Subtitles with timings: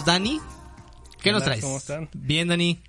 [0.00, 0.40] Dani.
[1.22, 1.60] ¿Qué nos traes?
[1.60, 2.08] ¿cómo están?
[2.14, 2.82] Bien, Dani.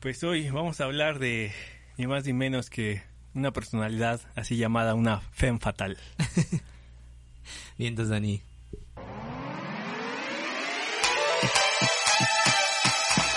[0.00, 1.52] Pues hoy vamos a hablar de
[1.96, 5.96] ni más ni menos que una personalidad así llamada una femme fatal.
[7.78, 8.42] Bien, entonces, Dani.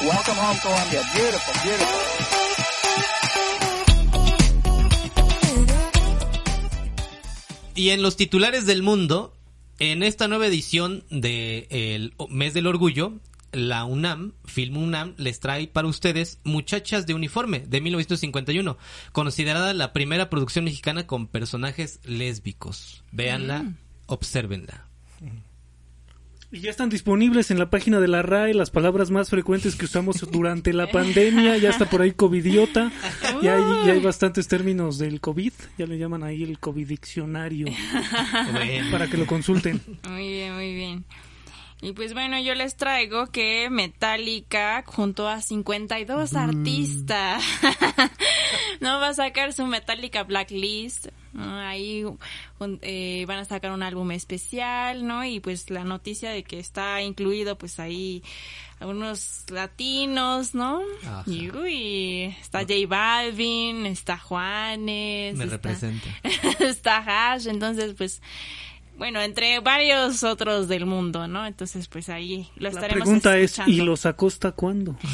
[0.02, 1.02] Welcome home, Columbia.
[1.16, 2.08] Beautiful, beautiful.
[7.74, 9.37] Y en los titulares del mundo,
[9.80, 13.14] en esta nueva edición del Mes del Orgullo,
[13.52, 18.78] la UNAM, Film UNAM, les trae para ustedes Muchachas de Uniforme de 1951,
[19.12, 23.04] considerada la primera producción mexicana con personajes lésbicos.
[23.12, 23.74] Véanla,
[24.08, 24.88] obsérvenla.
[26.50, 29.84] Y ya están disponibles en la página de la RAE las palabras más frecuentes que
[29.84, 31.58] usamos durante la pandemia.
[31.58, 32.90] Ya está por ahí covidiota.
[33.42, 35.52] Ya hay, ya hay bastantes términos del COVID.
[35.78, 37.68] Ya le llaman ahí el COVID diccionario
[38.92, 39.82] para que lo consulten.
[40.10, 41.06] Muy bien, muy bien.
[41.80, 47.44] Y pues bueno, yo les traigo que Metallica junto a 52 artistas
[48.80, 51.08] no va a sacar su Metallica Blacklist.
[51.34, 51.56] ¿no?
[51.60, 52.04] Ahí
[52.82, 55.24] eh, van a sacar un álbum especial, ¿no?
[55.24, 58.24] Y pues la noticia de que está incluido pues ahí
[58.80, 60.82] algunos latinos, ¿no?
[61.04, 61.24] Ajá.
[61.28, 66.08] Y uy, está J Balvin, está Juanes, Me está- representa.
[66.60, 66.98] está
[67.34, 68.22] Hash, entonces pues
[68.98, 71.46] bueno, entre varios otros del mundo, ¿no?
[71.46, 73.72] Entonces pues ahí lo La estaremos pregunta es, escuchando.
[73.72, 74.98] ¿y los acosta cuándo?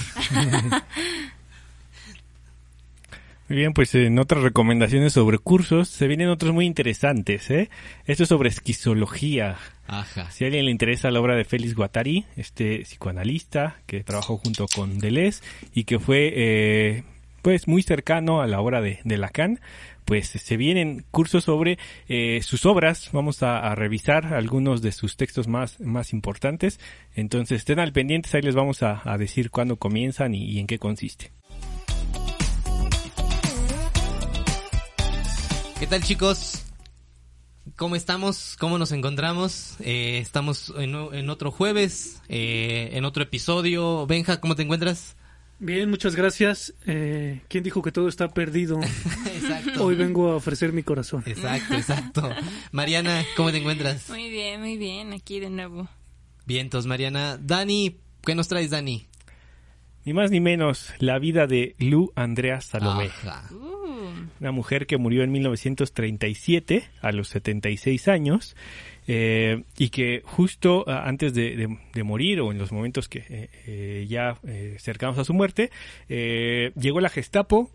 [3.50, 7.70] Muy bien, pues en otras recomendaciones sobre cursos se vienen otros muy interesantes, ¿eh?
[8.06, 9.58] Esto es sobre esquizología.
[9.86, 10.32] Ajá.
[10.32, 14.66] Si a alguien le interesa la obra de Félix Guattari, este psicoanalista que trabajó junto
[14.74, 15.44] con Deleuze
[15.74, 17.04] y que fue eh,
[17.42, 19.60] pues muy cercano a la obra de, de Lacan,
[20.06, 21.78] pues se vienen cursos sobre
[22.08, 23.10] eh, sus obras.
[23.12, 26.80] Vamos a, a revisar algunos de sus textos más, más importantes.
[27.16, 30.68] Entonces estén al pendientes, ahí les vamos a, a decir cuándo comienzan y- y en
[30.68, 31.32] qué consiste.
[35.80, 36.64] ¿Qué tal chicos?
[37.76, 38.56] ¿Cómo estamos?
[38.60, 39.76] ¿Cómo nos encontramos?
[39.80, 44.06] Eh, estamos en, en otro jueves, eh, en otro episodio.
[44.06, 45.16] Benja, ¿cómo te encuentras?
[45.60, 46.74] Bien, muchas gracias.
[46.86, 48.80] Eh, ¿Quién dijo que todo está perdido?
[49.44, 49.86] Exacto.
[49.86, 51.24] Hoy vengo a ofrecer mi corazón.
[51.26, 52.30] Exacto, exacto.
[52.72, 54.10] Mariana, ¿cómo te encuentras?
[54.10, 55.88] Muy bien, muy bien, aquí de nuevo.
[56.46, 57.38] Vientos, Mariana.
[57.42, 59.06] Dani, ¿qué nos traes, Dani?
[60.06, 63.06] Ni más ni menos la vida de Lu Andrea Salomé.
[63.06, 63.48] Ajá.
[63.54, 64.12] Uh,
[64.42, 68.56] una mujer que murió en 1937 a los 76 años
[69.08, 73.20] eh, y que justo ah, antes de, de- de morir o en los momentos que
[73.30, 75.72] eh, eh, ya eh, cercanos a su muerte
[76.10, 77.70] eh, llegó la Gestapo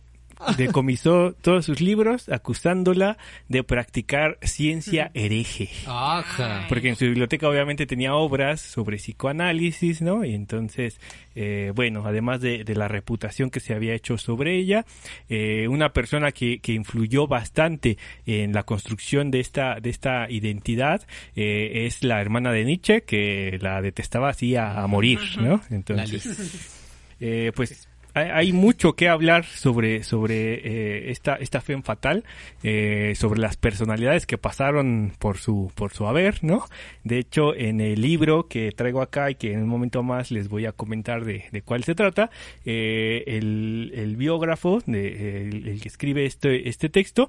[0.57, 3.19] decomisó todos sus libros acusándola
[3.49, 6.67] de practicar ciencia hereje Ajá.
[6.69, 10.25] porque en su biblioteca obviamente tenía obras sobre psicoanálisis, ¿no?
[10.25, 11.01] Y entonces,
[11.35, 14.85] eh, bueno, además de, de la reputación que se había hecho sobre ella,
[15.29, 21.07] eh, una persona que, que influyó bastante en la construcción de esta, de esta identidad
[21.37, 25.61] eh, es la hermana de Nietzsche, que la detestaba así a, a morir, ¿no?
[25.71, 26.27] Entonces,
[27.21, 27.88] eh, pues
[28.19, 32.25] hay, mucho que hablar sobre sobre eh, esta esta femme fatal
[32.63, 36.65] eh, sobre las personalidades que pasaron por su por su haber no
[37.05, 40.49] de hecho en el libro que traigo acá y que en un momento más les
[40.49, 42.31] voy a comentar de, de cuál se trata
[42.65, 47.29] eh, el, el biógrafo de, el, el que escribe este este texto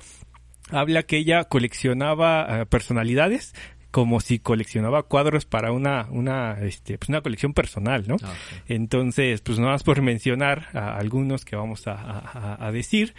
[0.72, 3.54] habla que ella coleccionaba eh, personalidades
[3.92, 8.34] como si coleccionaba cuadros para una una este pues una colección personal no Ajá.
[8.68, 13.14] entonces, pues nada más por mencionar a algunos que vamos a, a- a decir,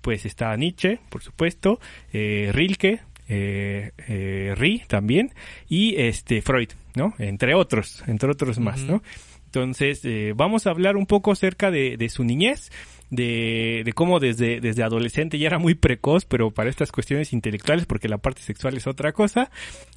[0.00, 1.80] pues está Nietzsche, por supuesto,
[2.12, 5.32] eh, Rilke, eh, eh, Ri también,
[5.68, 7.14] y este Freud, ¿no?
[7.18, 8.80] Entre otros, entre otros más.
[8.82, 9.02] ¿no?
[9.46, 12.70] Entonces, eh, vamos a hablar un poco acerca de, de su niñez,
[13.12, 17.84] de, de cómo desde, desde adolescente ya era muy precoz, pero para estas cuestiones intelectuales,
[17.84, 19.50] porque la parte sexual es otra cosa,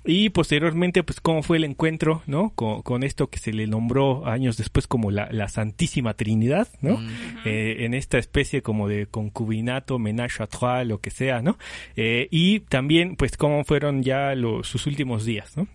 [0.04, 2.50] y posteriormente, pues cómo fue el encuentro, ¿no?
[2.56, 7.02] Con, con esto que se le nombró años después como la, la Santísima Trinidad, ¿no?
[7.46, 11.58] Eh, en esta especie como de concubinato, menage à trois, lo que sea, ¿no?
[11.96, 15.70] Eh, y también, pues, cómo fueron ya los, sus últimos días, ¿no?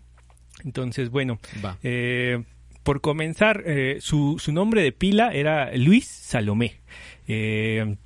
[0.62, 1.78] Entonces, bueno, Va.
[1.82, 2.42] eh,
[2.82, 6.80] por comenzar, eh, su, su nombre de pila era Luis Salomé.
[7.32, 7.96] Eh,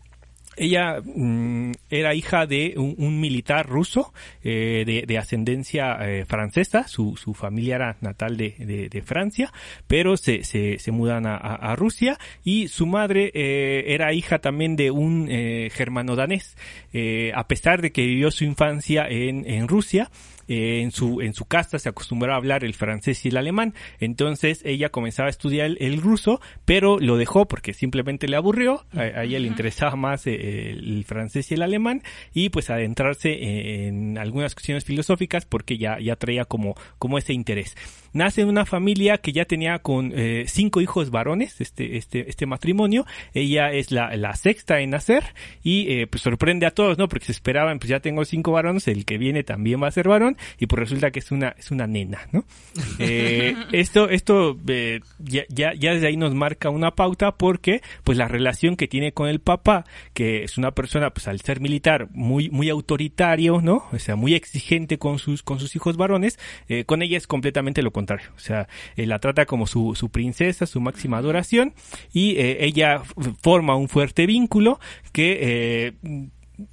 [0.56, 4.12] ella mm, era hija de un, militar ruso
[4.44, 9.50] eh, de, de ascendencia eh, francesa, su, su familia era natal de, de- de Francia,
[9.88, 15.26] pero se, se, se mudan a, Rusia y su madre era hija también de un
[15.72, 16.56] germano danés.
[17.34, 20.08] A pesar de que vivió su infancia en Rusia,
[20.48, 23.74] eh, en su en su casa se acostumbraba a hablar el francés y el alemán,
[24.00, 29.00] entonces ella comenzaba a estudiar el, ruso, pero lo dejó porque simplemente le aburrió, a,
[29.00, 32.02] a ella le interesaba más eh, el francés y el alemán
[32.32, 37.74] y pues adentrarse en algunas cuestiones filosóficas porque ya ya traía como como ese interés.
[38.14, 42.46] Nace en una familia que ya tenía con eh, cinco hijos varones, este, este, este
[42.46, 43.04] matrimonio.
[43.34, 45.24] Ella es la, la sexta en nacer
[45.64, 47.08] y eh, pues sorprende a todos, ¿no?
[47.08, 50.06] Porque se esperaban, pues ya tengo cinco varones, el que viene también va a ser
[50.06, 52.44] varón y pues resulta que es una, es una nena, ¿no?
[53.00, 54.56] Eh, esto, esto
[55.18, 59.12] ya, ya, ya desde ahí nos marca una pauta porque pues la relación que tiene
[59.12, 59.84] con el papá,
[60.14, 63.84] que es una persona pues al ser militar muy, muy autoritario, ¿no?
[63.92, 66.38] O sea, muy exigente con sus, con sus hijos varones,
[66.86, 68.03] con ella es completamente lo contrario.
[68.12, 71.74] O sea, eh, la trata como su, princesa, su máxima adoración
[72.12, 73.02] y eh, ella
[73.42, 74.78] forma un fuerte vínculo
[75.12, 75.92] que eh,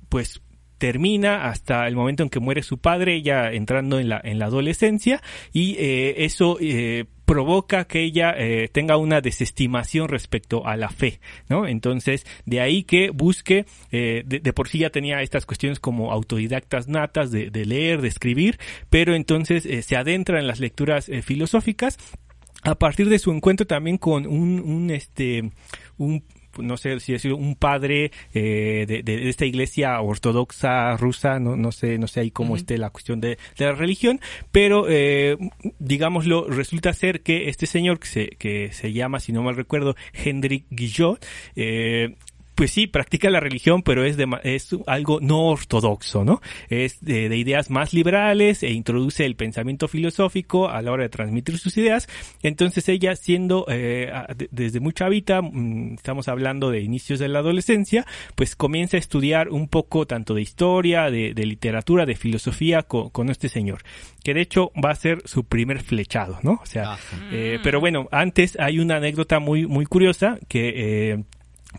[0.10, 0.42] pues
[0.78, 4.46] termina hasta el momento en que muere su padre, ella entrando en la, en la
[4.46, 5.22] adolescencia,
[5.54, 11.66] y eso eh, provoca que ella eh, tenga una desestimación respecto a la fe, ¿no?
[11.66, 16.90] Entonces, de ahí que busque, eh, de, por sí ya tenía estas cuestiones como autodidactas
[16.90, 21.98] natas de, leer, de escribir, pero entonces eh, se adentra en las lecturas filosóficas
[22.64, 25.52] a partir de su encuentro también con un, un este,
[25.98, 26.26] un
[26.58, 31.72] no sé si decirlo, un padre eh, de, de esta iglesia ortodoxa rusa, no, no
[31.72, 34.20] sé, no sé ahí cómo esté la cuestión de, de la religión,
[34.52, 35.38] pero eh,
[35.80, 39.96] digámoslo, resulta ser que este señor que se, que se llama, si no mal recuerdo,
[40.14, 41.26] Hendrik Guillot,
[41.56, 42.16] eh,
[42.62, 46.44] pues sí, practica la religión, pero es, de, es algo no ortodoxo, ¿no?
[46.70, 51.10] Es de, de, ideas más liberales e introduce el pensamiento filosófico a la hora de
[51.10, 52.08] transmitir sus ideas.
[52.44, 54.14] Entonces ella, siendo eh,
[54.52, 58.06] desde muy chavita, mmm, estamos hablando de inicios de la adolescencia,
[58.36, 63.10] pues comienza a estudiar un poco tanto de historia, de, de literatura, de filosofía con,
[63.10, 63.82] con, este señor,
[64.24, 66.60] que de hecho va a ser su primer flechado, ¿no?
[66.62, 67.00] O sea,
[67.32, 71.14] eh, pero bueno, antes hay una anécdota muy, muy curiosa que...
[71.14, 71.24] Eh,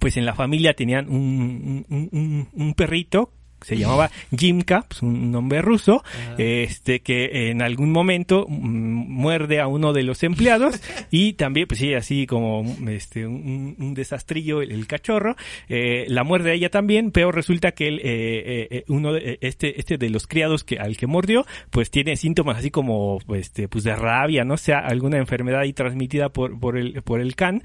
[0.00, 3.32] pues en la familia tenían un, un, un, un perrito
[3.64, 6.34] se llamaba Jimka, pues un nombre ruso, ah.
[6.38, 10.80] este que en algún momento muerde a uno de los empleados
[11.10, 15.36] y también, pues sí, así como este un, un desastrillo el, el cachorro,
[15.68, 19.80] eh, la muerde a ella también, pero resulta que el, eh, eh, uno de, este
[19.80, 23.84] este de los criados que al que mordió, pues tiene síntomas así como este pues
[23.84, 27.62] de rabia, no sea alguna enfermedad ahí transmitida por por el por el can,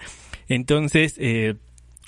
[0.47, 1.55] entonces eh,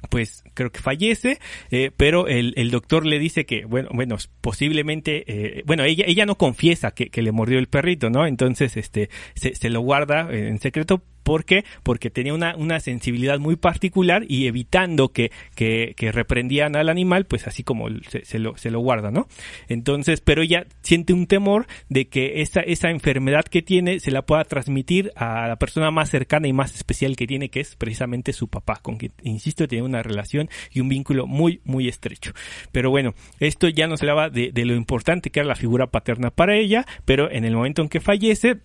[0.09, 1.39] pues creo que fallece,
[1.71, 6.25] eh, pero el, el, doctor le dice que, bueno, bueno, posiblemente, eh, bueno, ella, ella
[6.25, 8.25] no confiesa que, que, le mordió el perrito, ¿no?
[8.25, 11.63] Entonces, este, se, se lo guarda en secreto ¿Por qué?
[11.83, 17.45] Porque tenía una, una sensibilidad muy particular y evitando que, que, reprendían al animal, pues
[17.45, 19.27] así como se, se, lo, se lo guarda, ¿no?
[19.67, 24.23] Entonces, pero ella siente un temor de que esa, esa enfermedad que tiene se la
[24.23, 28.33] pueda transmitir a la persona más cercana y más especial que tiene, que es precisamente
[28.33, 32.31] su papá, con quien, insisto, tiene una relación y un vínculo muy, muy estrecho.
[32.71, 36.31] Pero bueno, esto ya nos hablaba de, de lo importante que era la figura paterna
[36.31, 38.61] para ella, pero en el momento en que fallece,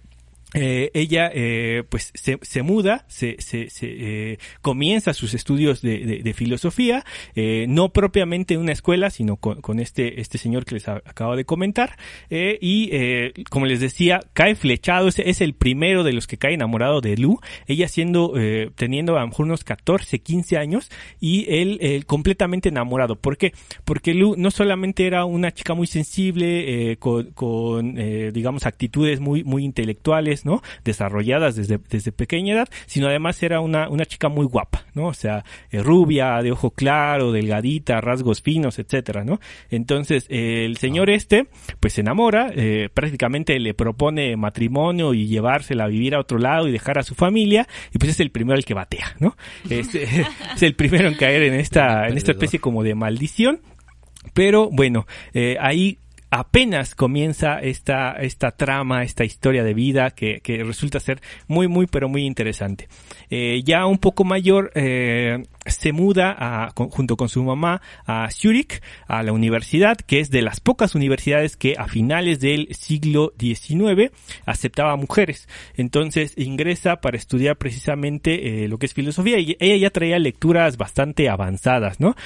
[0.55, 5.99] eh, ella eh, pues se, se, muda, se, se, se eh, comienza sus estudios de,
[5.99, 10.65] de, de filosofía, eh, no propiamente en una escuela, sino con, con, este, este señor
[10.65, 11.97] que les acabo de comentar,
[12.31, 16.55] eh, y como les decía, cae flechado, es, es, el primero de los que cae
[16.55, 18.35] enamorado de Lu, ella siendo,
[18.77, 23.17] teniendo a lo mejor unos 14, 15 años, y él, él completamente enamorado.
[23.17, 23.53] ¿Por qué?
[23.85, 27.95] Porque Lu no solamente era una chica muy sensible, con, con
[28.33, 30.63] digamos, actitudes muy, muy intelectuales, ¿no?
[30.85, 35.07] Desarrolladas desde, desde pequeña edad, sino además era una, una chica muy guapa, ¿no?
[35.07, 39.41] O sea, eh, rubia, de ojo claro, delgadita, rasgos finos, etcétera, ¿no?
[39.71, 41.49] Entonces, eh, el señor este,
[41.81, 46.69] pues se enamora, eh, prácticamente le propone matrimonio y llevársela a vivir a otro lado
[46.69, 49.37] y dejar a su familia, y pues es el primero el que batea, ¿no?
[49.75, 53.61] Es, es el primero en caer en esta, en esta especie como de maldición.
[54.33, 55.99] Pero bueno, eh, ahí
[56.35, 61.87] apenas comienza esta, esta trama, esta historia de vida que, que resulta ser muy, muy,
[61.87, 62.89] pero muy interesante.
[63.31, 68.83] Eh, ya un poco mayor, eh, se muda a, junto con su mamá a Zurich,
[69.07, 74.11] a la universidad, que es de las pocas universidades que a finales del siglo XIX
[74.45, 75.49] aceptaba mujeres.
[75.77, 80.79] Entonces ingresa para estudiar precisamente eh, lo que es filosofía y ella ya traía lecturas
[80.79, 82.17] bastante avanzadas, ¿no?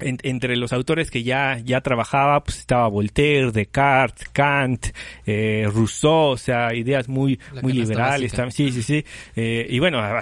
[0.00, 4.86] En- entre los autores que ya, ya trabajaba, pues estaba Voltaire, Descartes, Kant,
[5.26, 8.32] eh, Rousseau, o sea, ideas muy, La muy liberales.
[8.32, 8.50] básica.
[8.50, 9.04] Sí, sí, sí.
[9.36, 10.18] Eh, y bueno, a,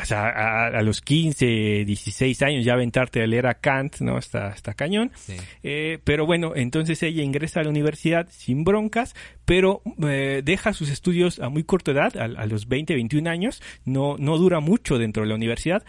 [0.66, 4.19] a los 15, 16 años ya aventarte a leer a Kant, ¿no?
[4.19, 5.11] Está, está cañón.
[5.16, 5.37] Sí.
[5.62, 9.14] Eh, pero bueno, entonces ella ingresa a la universidad sin broncas,
[9.45, 13.62] pero eh, deja sus estudios a muy corta edad, a, a los 20, 21 años,
[13.85, 15.83] no, no dura mucho dentro de la universidad,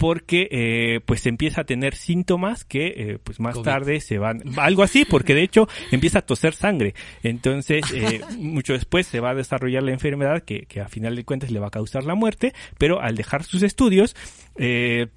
[0.00, 3.64] porque eh, pues empieza a tener síntomas que eh, pues más COVID.
[3.66, 6.94] tarde se van, algo así, porque de hecho empieza a toser sangre.
[7.22, 11.24] Entonces, eh, mucho después se va a desarrollar la enfermedad que, que a final de
[11.24, 14.16] cuentas le va a causar la muerte, pero al dejar sus estudios,
[14.56, 15.08] eh,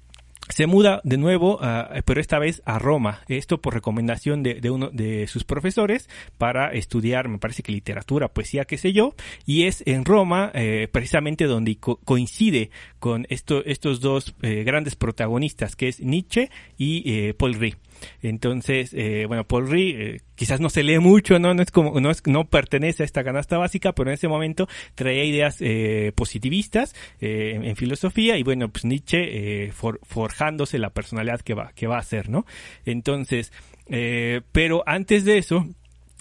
[0.48, 3.20] se muda de nuevo, a- pero esta vez a Roma.
[3.28, 6.08] Esto por recomendación de, uno de sus profesores
[6.38, 9.14] para estudiar, me parece que literatura, poesía, qué sé yo.
[9.46, 14.96] Y es en Roma, eh, precisamente donde co- coincide con esto, estos dos eh, grandes
[14.96, 17.76] protagonistas, que es Nietzsche y eh, Paul Rie.
[18.22, 22.00] Entonces, eh, bueno, Paul Rie eh, quizás no se lee mucho, no, no es como,
[22.00, 26.12] no es, no pertenece a esta canasta básica, pero en ese momento traía ideas eh,
[26.14, 31.54] positivistas eh, en, en filosofía y bueno, pues Nietzsche eh, for- forjándose la personalidad que
[31.54, 32.46] va, que va a ser, ¿no?
[32.84, 33.52] Entonces,
[33.86, 35.66] eh, pero antes de eso,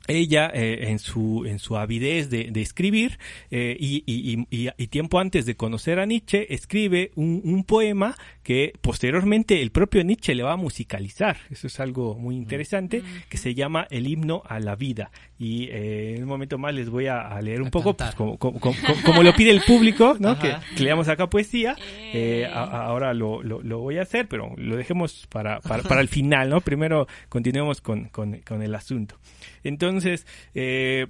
[0.08, 3.18] ella eh, en su en su avidez de, de escribir
[3.52, 8.16] eh, y, y- y- y- tiempo antes de conocer a Nietzsche escribe un, un poema
[8.44, 11.38] que posteriormente el propio Nietzsche le va a musicalizar.
[11.50, 15.10] Eso es algo muy interesante que se llama el himno a la vida.
[15.40, 18.14] Y eh, en un momento más les voy a, a leer un A poco pues,
[18.16, 21.76] como, como, como- como lo pide el público no que, que leamos acá poesía.
[22.14, 26.02] Eh, a- ahora lo, lo, lo voy a hacer pero lo dejemos para, para, para
[26.02, 29.18] el final no primero continuemos con, con, con el asunto
[29.64, 31.08] entonces, eh,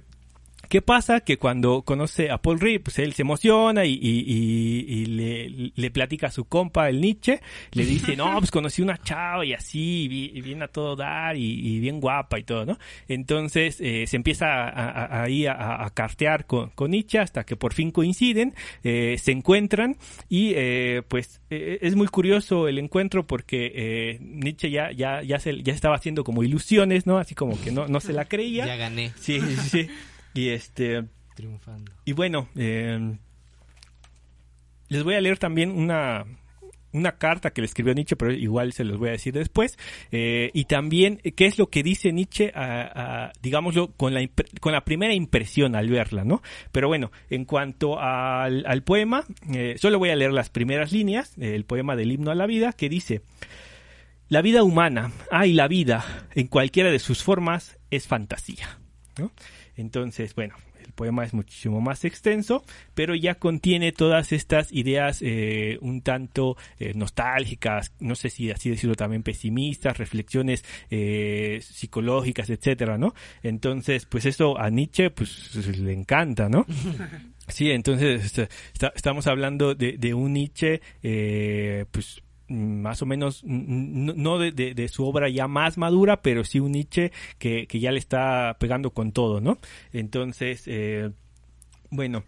[0.68, 1.20] ¿Qué pasa?
[1.20, 5.72] Que cuando conoce a Paul Rie, pues él se emociona y, y- y- y le,
[5.74, 7.40] le platica a su compa, el Nietzsche,
[7.72, 10.04] le dice, no, pues conocí una chava y así,
[10.34, 12.78] y viene a todo dar y, bien guapa y todo, ¿no?
[13.08, 17.56] Entonces eh, se empieza a- a- ahí a, a cartear con, con Nietzsche hasta que
[17.56, 19.96] por fin coinciden, eh, se encuentran
[20.28, 25.38] y eh, pues eh, es muy curioso el encuentro porque eh, Nietzsche ya, ya, ya,
[25.38, 27.18] se, ya estaba haciendo como ilusiones, ¿no?
[27.18, 28.66] Así como que no, no se la creía.
[28.66, 29.88] Ya gané, Sí, sí, sí.
[30.34, 31.92] Y este, triunfando.
[32.04, 33.16] y bueno, eh,
[34.88, 36.24] les voy a leer también una,
[36.92, 39.78] una carta que le escribió Nietzsche, pero igual se los voy a decir después.
[40.12, 44.28] Eh, y también, ¿qué es lo que dice Nietzsche, a- a, digámoslo, con la,
[44.60, 46.42] con la primera impresión al verla, ¿no?
[46.72, 51.32] Pero bueno, en cuanto al, al poema, eh, solo voy a leer las primeras líneas,
[51.38, 53.22] eh, el poema del himno a la vida, que dice,
[54.28, 58.78] la vida humana, ay, la vida, en cualquiera de sus formas, es fantasía,
[59.18, 59.30] ¿no?
[59.76, 60.54] Entonces, bueno,
[60.84, 62.62] el poema es muchísimo más extenso,
[62.94, 68.70] pero ya contiene todas estas ideas eh, un tanto eh, nostálgicas, no sé si así
[68.70, 73.14] decirlo también pesimistas, reflexiones eh, psicológicas, etcétera, ¿no?
[73.42, 76.66] Entonces, pues eso a Nietzsche pues le encanta, ¿no?
[77.46, 82.22] Sí, entonces está- está- estamos hablando de, de un Nietzsche, eh, pues
[82.54, 87.12] más o menos, no, de- de su obra ya más madura, pero sí un Nietzsche
[87.38, 89.58] que, que ya le está pegando con todo, ¿no?
[89.92, 91.10] Entonces, eh,
[91.90, 92.24] bueno,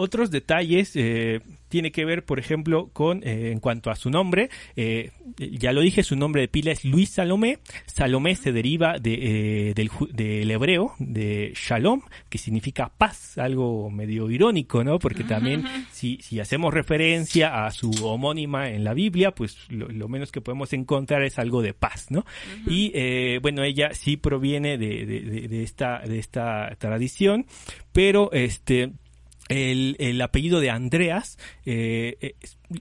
[0.00, 4.48] otros detalles eh, tiene que ver, por ejemplo, con eh, en cuanto a su nombre.
[4.76, 7.58] eh, ya lo dije, su nombre de pila es Luis Salomé.
[7.86, 14.82] Salomé se deriva de, eh, del, hebreo de Shalom, que significa paz, algo medio irónico,
[14.84, 14.98] ¿no?
[14.98, 20.08] Porque también si, si hacemos referencia a su homónima en la Biblia, pues lo, lo
[20.08, 22.24] menos que podemos encontrar es algo de paz, ¿no?
[22.66, 22.90] Y
[23.38, 27.46] bueno, ella sí proviene de, de- de- de esta, de esta tradición,
[27.92, 28.90] pero este
[29.50, 32.34] el, el apellido de Andreas eh, eh,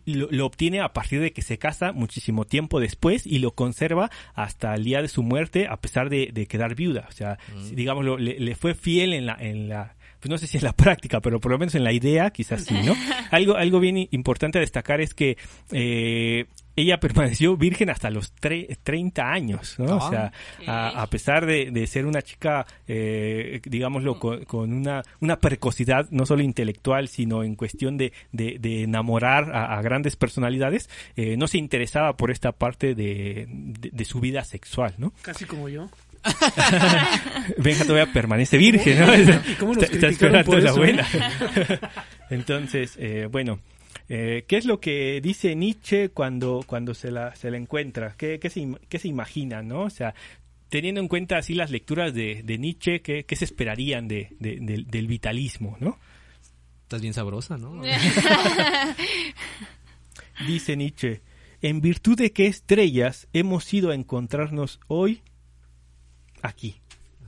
[0.06, 4.10] lo, lo obtiene a partir de que se casa muchísimo tiempo después y lo conserva
[4.36, 7.08] hasta el día de su muerte a pesar de, de quedar viuda.
[7.10, 7.40] O sea,
[7.74, 10.74] digámoslo, le, le fue fiel en la, en la, pues no sé si en la
[10.76, 12.94] práctica, pero por lo menos en la idea, quizás sí, ¿no?
[13.32, 15.38] algo, algo bien importante a destacar es que
[15.72, 16.46] eh,
[16.76, 19.98] ella permaneció virgen hasta los tre- 30 años, ¿no?
[19.98, 20.32] O sea,
[20.68, 26.08] a, a pesar de, de ser una chica, eh, digámoslo, con, con una, una precocidad
[26.12, 31.36] no solo intelectual, sino en cuestión de, de, de enamorar a, a grandes personalidades, eh,
[31.38, 35.14] no se interesaba por esta parte de, de, de su vida sexual, ¿no?
[35.22, 35.90] Casi como yo.
[37.58, 39.16] Benja todavía permanece virgen, ¿no?
[39.52, 41.08] ¿Y cómo nos Está, está esperando por la eso, buena.
[42.30, 43.60] Entonces, eh, bueno,
[44.08, 48.16] eh, ¿qué es lo que dice Nietzsche cuando, cuando se, la, se la encuentra?
[48.18, 49.82] ¿Qué, qué, se, im- qué se imagina, no?
[49.84, 50.14] O sea,
[50.70, 54.58] teniendo en cuenta así las lecturas de, de Nietzsche, ¿qué, qué se esperarían de, de-
[54.62, 55.98] del- del vitalismo, no?
[56.84, 57.82] Estás bien sabrosa, ¿no?
[60.48, 61.22] Dice Nietzsche,
[61.62, 65.22] en virtud de qué estrellas hemos ido a encontrarnos hoy
[66.42, 66.76] aquí.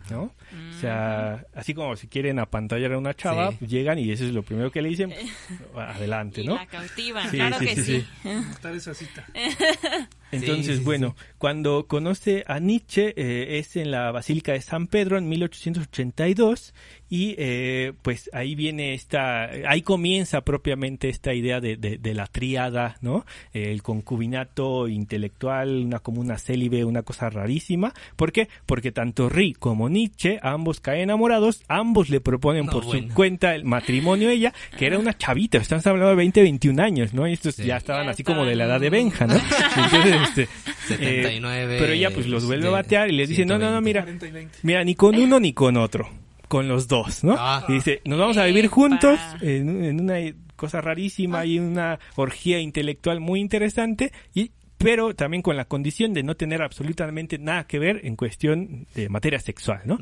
[0.09, 0.23] ¿no?
[0.23, 3.67] O sea, así como si quieren apantallar a una chava, Sí.
[3.67, 5.13] llegan y eso es lo primero que le dicen,
[5.77, 6.55] adelante, Y ¿no?
[6.55, 8.07] la cautivan, Sí, claro sí, que sí, sí.
[8.23, 8.29] sí.
[8.29, 9.25] Estar esa cita.
[10.31, 14.87] Entonces, Sí, sí, bueno, cuando conoce a Nietzsche eh, es en la Basílica de San
[14.87, 16.73] Pedro en 1882
[17.09, 22.27] y eh, pues ahí viene esta, ahí comienza propiamente esta idea de, de- de la
[22.27, 23.25] tríada, ¿no?
[23.53, 27.93] El concubinato intelectual, una como una célibe, una cosa rarísima.
[28.15, 28.47] ¿Por qué?
[28.65, 33.09] Porque tanto Ri como Nietzsche, ambos caen enamorados, ambos le proponen No, por bueno.
[33.09, 36.79] su cuenta el matrimonio a ella, que era una chavita, estamos hablando de 20, 21
[36.81, 37.27] años, ¿no?
[37.27, 37.65] Y estos Sí.
[37.65, 39.33] ya estaban Ya así como de la edad de Benja, ¿no?
[39.75, 40.47] Entonces, este,
[40.87, 41.75] 79.
[41.75, 43.85] eh, pero ella pues los vuelve a batear y les dice, no, no, no, 120.
[43.89, 44.57] mira, 40 y 20.
[44.63, 46.09] mira, ni con uno ni con otro,
[46.47, 47.35] con los dos, ¿no?
[47.37, 47.65] Ah.
[47.67, 48.73] Y dice, nos vamos a vivir Epa.
[48.75, 50.15] juntos en, un- en una
[50.55, 56.23] cosa rarísima y una orgía intelectual muy interesante y pero también con la condición de
[56.23, 59.99] no tener absolutamente nada que ver en cuestión de materia sexual, ¿no?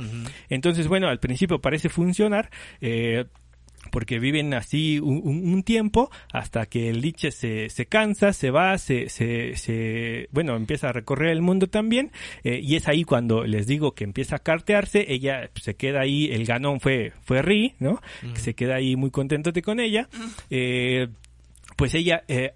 [0.48, 2.50] Entonces, bueno, al principio parece funcionar,
[2.80, 3.26] eh,
[3.92, 8.52] porque viven así un, un- un tiempo hasta que el Liche se, se cansa, se
[8.52, 12.12] va, se, se, se- bueno, empieza a recorrer el mundo también,
[12.44, 16.30] eh, y es ahí cuando les digo que empieza a cartearse, ella se queda ahí,
[16.32, 18.02] el ganón fue, fue Ri, ¿no?
[18.34, 20.08] Que se queda ahí muy contentote con ella.
[20.50, 21.08] Eh,
[21.80, 22.52] pues ella eh,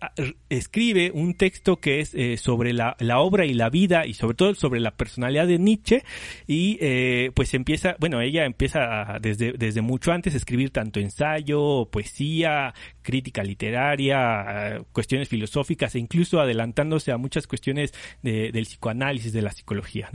[0.49, 4.53] escribe un texto que es eh, sobre la, obra y la vida y sobre todo
[4.53, 6.03] sobre la personalidad de Nietzsche
[6.45, 11.85] y eh, pues empieza, bueno, ella empieza desde, desde mucho antes a escribir tanto ensayo,
[11.89, 19.41] poesía, crítica literaria, cuestiones filosóficas e incluso adelantándose a muchas cuestiones de- del psicoanálisis, de
[19.41, 20.09] la psicología.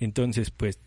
[0.00, 0.80] Entonces, pues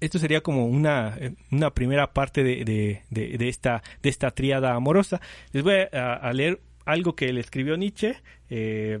[0.00, 4.30] esto sería como una, eh, una primera parte de, de, de- de esta, de esta
[4.30, 5.20] tríada amorosa.
[5.52, 8.16] Les voy a leer algo que le escribió Nietzsche.
[8.50, 9.00] eh,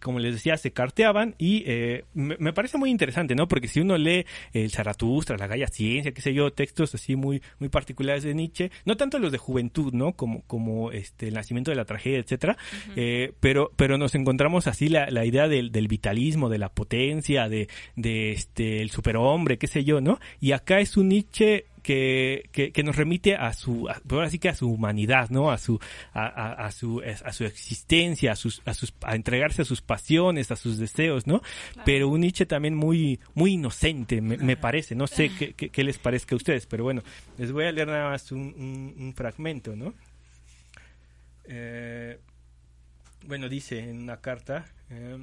[0.00, 3.48] como les decía, se carteaban y eh, me, me parece muy interesante, ¿no?
[3.48, 7.42] Porque si uno lee el Zaratustra, la Gaia Ciencia, qué sé yo, textos así muy,
[7.58, 10.12] muy particulares de Nietzsche, no tanto los de juventud, ¿no?
[10.12, 12.56] Como, como este, el nacimiento de la tragedia, etcétera,
[12.94, 17.48] eh, pero, pero nos encontramos así la, la idea del, del vitalismo, de la potencia,
[17.48, 20.20] de, de este, el superhombre, qué sé yo, ¿no?
[20.40, 24.40] Y acá es un Nietzsche que, que, que nos remite a su, a- ahora sí
[24.40, 25.52] que a su humanidad, ¿no?
[25.52, 25.78] A su,
[26.12, 29.82] a, a- a su, a su existencia, a sus, a sus, a entregarse a sus
[29.82, 31.42] pasiones, a sus deseos, ¿no?
[31.84, 34.96] Pero un Nietzsche también muy, muy inocente, me, me parece.
[34.96, 37.02] No sé qué, qué, qué les parezca a ustedes, pero bueno,
[37.38, 39.94] les voy a leer nada más un, un- un fragmento, ¿no?
[41.44, 42.18] Eh,
[43.26, 44.64] bueno, dice en una carta.
[44.90, 45.18] eh,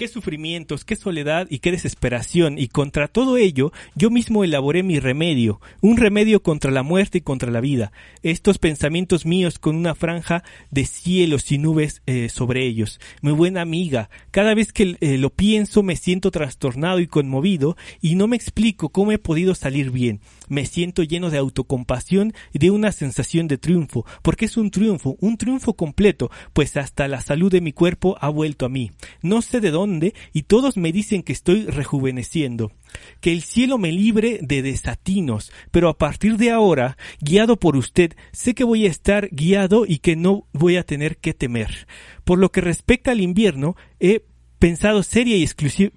[0.00, 4.98] qué sufrimientos, qué soledad y qué desesperación, y contra todo ello yo mismo elaboré mi
[4.98, 9.94] remedio, un remedio contra la muerte y contra la vida, estos pensamientos míos con una
[9.94, 12.98] franja de cielos y nubes eh, sobre ellos.
[13.20, 18.14] Mi buena amiga, cada vez que eh, lo pienso me siento trastornado y conmovido, y
[18.14, 20.20] no me explico cómo he podido salir bien.
[20.50, 25.16] Me siento lleno de autocompasión y de una sensación de triunfo, porque es un triunfo,
[25.20, 28.90] un triunfo completo, pues hasta la salud de mi cuerpo ha vuelto a mí.
[29.22, 32.72] No sé de dónde, y todos me dicen que estoy rejuveneciendo.
[33.20, 38.16] Que el cielo me libre de desatinos, pero a partir de ahora, guiado por usted,
[38.32, 41.86] sé que voy a estar guiado y que no voy a tener que temer.
[42.24, 44.24] Por lo que respecta al invierno, he
[44.60, 45.48] pensado seria y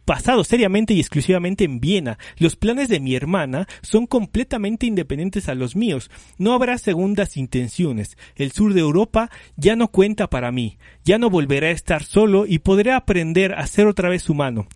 [0.05, 2.17] pasado seriamente y exclusivamente en Viena.
[2.37, 6.09] Los planes de mi hermana son completamente independientes a los míos.
[6.39, 8.17] No habrá segundas intenciones.
[8.35, 10.79] El sur de Europa ya no cuenta para mí.
[11.03, 14.67] Ya no volveré a estar solo y podré aprender a ser otra vez humano.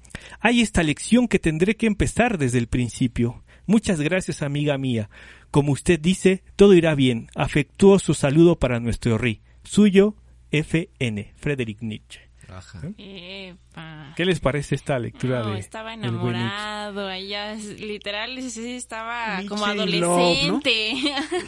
[0.42, 3.44] Hay esta lección que tendré que empezar desde el principio.
[3.66, 5.10] Muchas gracias, amiga mía.
[5.50, 7.30] Como usted dice, todo irá bien.
[7.36, 9.42] Afectuoso saludo para nuestro rey.
[9.64, 10.16] Suyo,
[10.52, 11.34] F.N.
[11.38, 12.27] Frederick Nietzsche.
[12.50, 12.80] Ajá.
[12.98, 14.14] Epa.
[14.16, 19.68] ¿Qué les parece esta lectura No, de estaba enamorado, ella literal sí estaba Nietzsche como
[19.68, 20.16] in love, ¿no?
[20.16, 20.94] adolescente.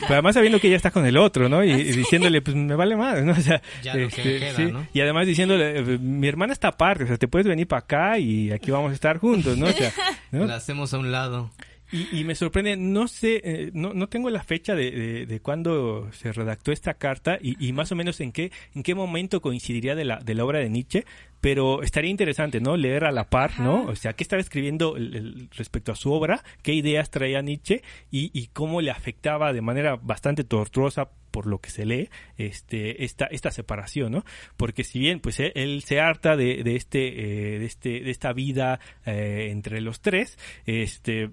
[0.01, 1.63] Pero además sabiendo que ella está con el otro, ¿no?
[1.63, 3.31] Y, y diciéndole, pues me vale más, ¿no?
[3.39, 4.85] O sea, Ya lo que queda, ¿no?
[4.93, 8.19] Y además diciéndole, eh, mi hermana está aparte, o sea, te puedes venir para acá
[8.19, 9.67] y aquí vamos a estar juntos, ¿no?
[9.67, 9.91] O sea,
[10.31, 10.45] ¿no?
[10.45, 11.51] La hacemos a un lado.
[11.91, 15.39] Y, y me sorprende, no sé, eh, no, no tengo la fecha de, de, de
[15.39, 19.41] cuándo se redactó esta carta y, y más o menos en qué, en qué momento
[19.41, 21.06] coincidiría de la, de la obra de Nietzsche,
[21.41, 22.78] pero estaría interesante, ¿no?
[22.78, 23.86] Leer a la par, ¿no?
[23.86, 27.82] O sea, qué estaba escribiendo el- el- respecto a su obra, qué ideas traía Nietzsche
[28.12, 33.04] y, y cómo le afectaba de manera bastante tortuosa por lo que se lee este
[33.06, 34.25] esta esta separación no
[34.58, 38.10] porque si bien pues él, él se harta de, de este eh, de este de
[38.10, 41.30] esta vida eh, entre los tres este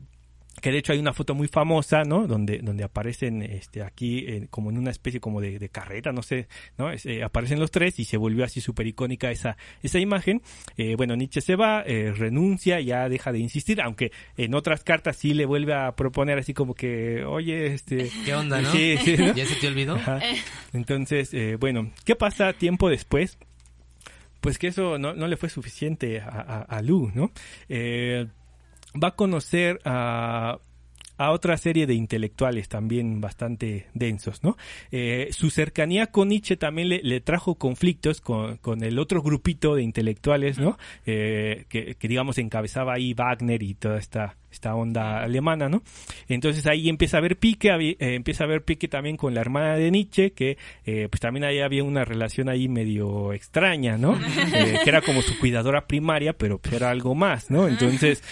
[0.60, 2.26] que de hecho hay una foto muy famosa, ¿no?
[2.26, 6.22] Donde, donde aparecen este, aquí eh, como en una especie como de, de carrera, no
[6.22, 6.90] sé, ¿no?
[6.90, 10.42] Es, eh, aparecen los tres y se volvió así súper icónica esa, esa imagen.
[10.76, 15.16] Eh, bueno, Nietzsche se va, eh, renuncia, ya deja de insistir, aunque en otras cartas
[15.16, 18.10] sí le vuelve a proponer así como que, oye, este...
[18.24, 18.72] ¿Qué onda, no?
[18.72, 19.34] Sí, sí, ¿no?
[19.34, 19.96] ¿Ya se te olvidó?
[19.96, 20.20] Ajá.
[20.72, 23.38] Entonces, eh, bueno, ¿qué pasa tiempo después?
[24.40, 27.32] Pues que eso no, no le fue suficiente a, a, a Lu, ¿no?
[27.68, 28.26] Eh,
[29.00, 30.58] va a conocer a,
[31.16, 34.56] a otra serie de intelectuales también bastante densos, ¿no?
[34.90, 39.74] Eh, su cercanía con Nietzsche también le, le trajo conflictos con, con, el otro grupito
[39.74, 40.78] de intelectuales, ¿no?
[41.06, 45.82] Eh, que, que, digamos encabezaba ahí Wagner y toda esta esta onda alemana, ¿no?
[46.28, 49.76] Entonces ahí empieza a haber pique, eh, empieza a haber pique también con la hermana
[49.76, 54.18] de Nietzsche, que eh, pues también ahí había una relación ahí medio extraña, ¿no?
[54.56, 57.68] Eh, que era como su cuidadora primaria, pero pues era algo más, ¿no?
[57.68, 58.22] Entonces,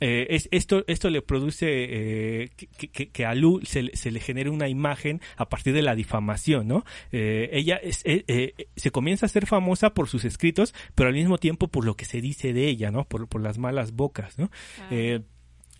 [0.00, 4.10] eh, eh, es, esto, esto le produce eh, que, que, que, a Lu se, se,
[4.10, 6.84] le genere una imagen a partir de la difamación, ¿no?
[7.12, 11.68] Eh, ella es, se comienza a ser famosa por sus escritos, pero al mismo tiempo
[11.68, 13.04] por lo que se dice de ella, ¿no?
[13.04, 14.50] Por, por las malas bocas, ¿no?
[14.78, 15.20] Ah.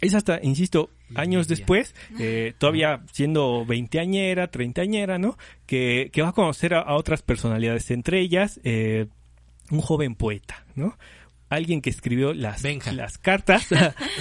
[0.00, 5.37] es hasta, insisto, años después, eh, todavía siendo veinteañera, treintañera, ¿no?
[5.66, 9.07] Que, que va a conocer a, a otras personalidades, entre ellas eh,
[9.70, 10.96] un joven poeta, ¿no?
[11.54, 12.62] Alguien que escribió las,
[12.92, 13.68] las cartas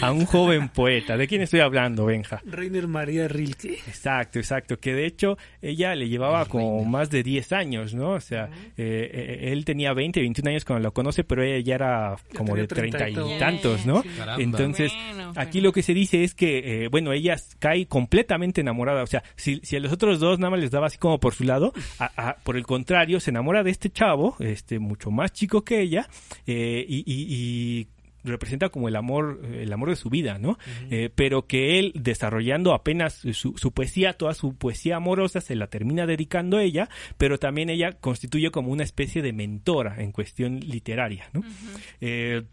[0.01, 1.17] a un joven poeta.
[1.17, 2.41] ¿De quién estoy hablando, Benja?
[2.45, 3.79] Reiner María Rilke.
[3.87, 4.79] Exacto, exacto.
[4.79, 8.11] Que de hecho ella le llevaba como más de 10 años, ¿no?
[8.11, 12.15] O sea, eh, él tenía 20, 21 años cuando lo conoce, pero ella ya era
[12.35, 14.03] como de 30 y tantos, ¿no?
[14.37, 19.03] Entonces, bueno, aquí lo que se dice es que, eh, bueno, ella cae completamente enamorada.
[19.03, 21.33] O sea, si, si, a los otros dos nada más les daba así como por
[21.33, 25.31] su lado, a, a, por el contrario, se enamora de este chavo, este, mucho más
[25.31, 26.07] chico que ella,
[26.45, 27.87] eh, y, y y,
[28.25, 30.51] representa como el amor, el amor de su vida, ¿no?
[30.51, 30.87] Uh -huh.
[30.91, 35.67] eh, pero que él, desarrollando apenas su, su, poesía, toda su poesía amorosa, se la
[35.67, 40.61] termina dedicando a ella, pero también ella constituye como una especie de mentora en cuestión
[40.61, 41.41] literaria, ¿no?
[41.41, 41.79] Uh -huh.
[41.99, 42.43] eh,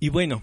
[0.00, 0.42] y bueno,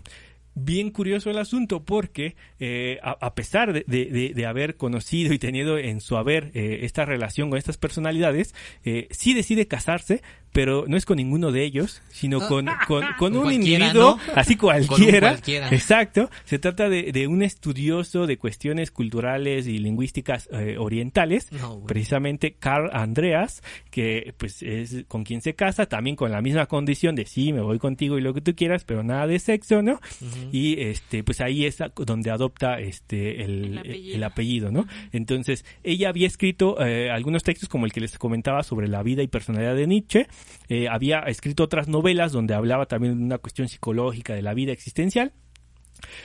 [0.56, 5.40] bien curioso el asunto porque eh, a, a, pesar de, de, de, haber conocido y
[5.40, 10.24] tenido en su haber eh, esta relación con estas personalidades, eh, sí decide casarse,
[10.56, 14.34] pero no es con ninguno de ellos, sino con, con, con un individuo, ¿no?
[14.36, 16.30] así cualquiera, cualquiera, Exacto.
[16.46, 21.88] Se trata de, de, un estudioso de cuestiones culturales y lingüísticas eh, orientales, no, bueno.
[21.88, 27.16] precisamente Carl Andreas, que pues es con quien se casa, también con la misma condición
[27.16, 29.96] de sí, me voy contigo y lo que tú quieras, pero nada de sexo, ¿no?
[30.22, 30.50] Uh -huh.
[30.54, 34.16] Y este, pues ahí es donde adopta este el, el apellido.
[34.16, 34.80] El apellido ¿no?
[34.80, 35.10] Uh -huh.
[35.12, 39.22] Entonces, ella había escrito eh, algunos textos como el que les comentaba sobre la vida
[39.22, 40.28] y personalidad de Nietzsche,
[40.70, 44.72] eh, había escrito otras novelas donde hablaba también de una cuestión psicológica de la vida
[44.72, 45.34] existencial.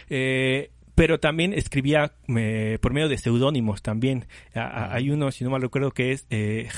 [0.09, 4.27] Eh, pero también escribía eh, por medio de seudónimos también.
[4.55, 6.69] A, hay uno, si no mal recuerdo, que es eh,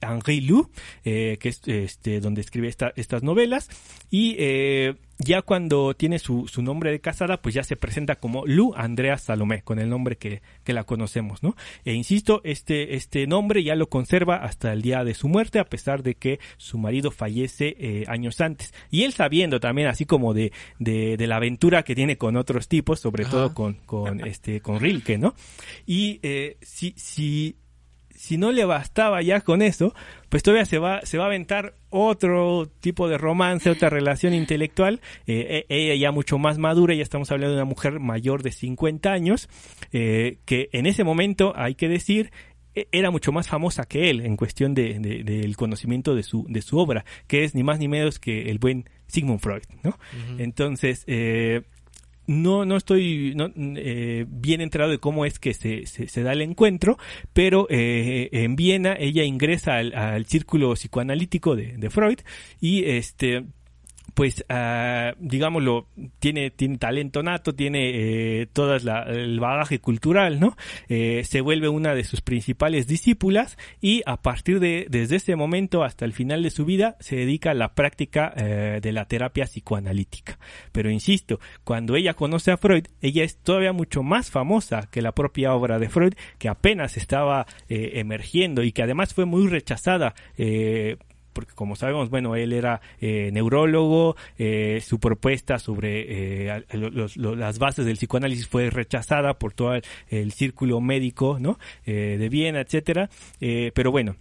[0.00, 0.70] Henri Lou,
[1.04, 3.68] eh, que es este, donde escribe esta, estas novelas.
[4.10, 8.46] Y eh, ya cuando tiene su, su, nombre de casada, pues ya se presenta como
[8.46, 11.56] Lu Andrea Salomé, con el nombre que, que, la conocemos, ¿no?
[11.84, 15.64] E insisto, este, este nombre ya lo conserva hasta el día de su muerte, a
[15.64, 18.72] pesar de que su marido fallece eh, años antes.
[18.90, 22.66] Y él sabiendo también, así como de, de, de la aventura que tiene con otros
[22.66, 23.32] tipos, sobre Ajá.
[23.32, 25.34] todo con, con, este, con Rilke, ¿no?
[25.86, 27.56] Y eh, si, si,
[28.20, 29.94] si no le bastaba ya con eso,
[30.28, 35.00] pues todavía se va, se va a aventar otro tipo de romance, otra relación intelectual,
[35.26, 39.10] eh, ella ya mucho más madura, ya estamos hablando de una mujer mayor de 50
[39.10, 39.48] años,
[39.94, 42.30] eh, que en ese momento, hay que decir,
[42.92, 46.44] era mucho más famosa que él en cuestión del de, de, de conocimiento de su,
[46.46, 49.90] de su obra, que es ni más ni menos que el buen Sigmund Freud, ¿no?
[49.90, 50.40] Uh -huh.
[50.40, 51.62] Entonces, eh,
[52.30, 56.42] no, no estoy no, eh, bien enterado de cómo es que se, se, da el
[56.42, 56.96] encuentro,
[57.32, 62.20] pero eh, en Viena ella ingresa al, al círculo psicoanalítico de, Freud
[62.60, 63.46] y este
[64.14, 65.86] pues uh, digámoslo
[66.18, 70.56] tiene tiene talento nato tiene eh, todo el bagaje cultural no
[70.88, 75.82] eh, se vuelve una de sus principales discípulas y a partir de desde ese momento
[75.82, 79.44] hasta el final de su vida se dedica a la práctica eh, de la terapia
[79.44, 80.38] psicoanalítica.
[80.72, 85.12] Pero insisto cuando ella conoce a Freud ella es todavía mucho más famosa que la
[85.12, 90.14] propia obra de Freud que apenas estaba eh, emergiendo y que además fue muy rechazada
[91.32, 96.64] porque como sabemos, bueno, él era eh, neurólogo, eh, su propuesta sobre eh,
[97.16, 99.74] las bases del psicoanálisis fue rechazada por todo
[100.08, 101.58] el, círculo médico, ¿no?
[101.84, 103.10] De Viena, etcétera.
[103.38, 104.16] Pero bueno,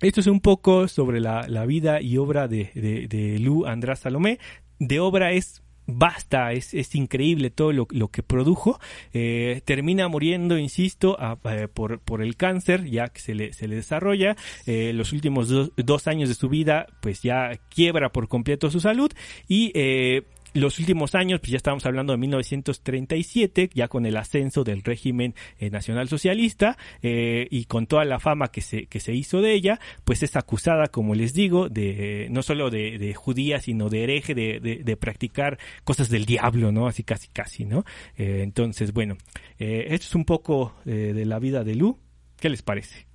[0.00, 4.00] esto es un poco sobre la, la vida y obra de, de, de Lou András
[4.00, 4.38] Salomé.
[4.78, 8.78] De obra es basta, es, es increíble todo lo, lo que produjo.
[9.12, 13.68] Eh, termina muriendo, insisto, a- eh, por, por el cáncer, ya que se le, se
[13.68, 14.36] le desarrolla.
[14.66, 18.80] Eh, los últimos dos, dos años de su vida, pues ya quiebra por completo su
[18.80, 19.10] salud
[19.48, 20.22] y eh,
[20.56, 25.34] los últimos años, pues ya estamos hablando de 1937, ya con el ascenso del régimen
[25.58, 29.54] eh, nacional socialista eh, y con toda la fama que se, que se hizo de
[29.54, 34.34] ella, pues es acusada, como les digo, de no solo de, judía, sino de hereje,
[34.34, 36.86] de, de, practicar cosas del diablo, ¿no?
[36.86, 37.84] Así casi casi, ¿no?
[38.16, 39.16] Eh, entonces, bueno,
[39.58, 41.98] eh, esto es un poco eh, de la vida de Lu.
[42.38, 43.06] ¿Qué les parece?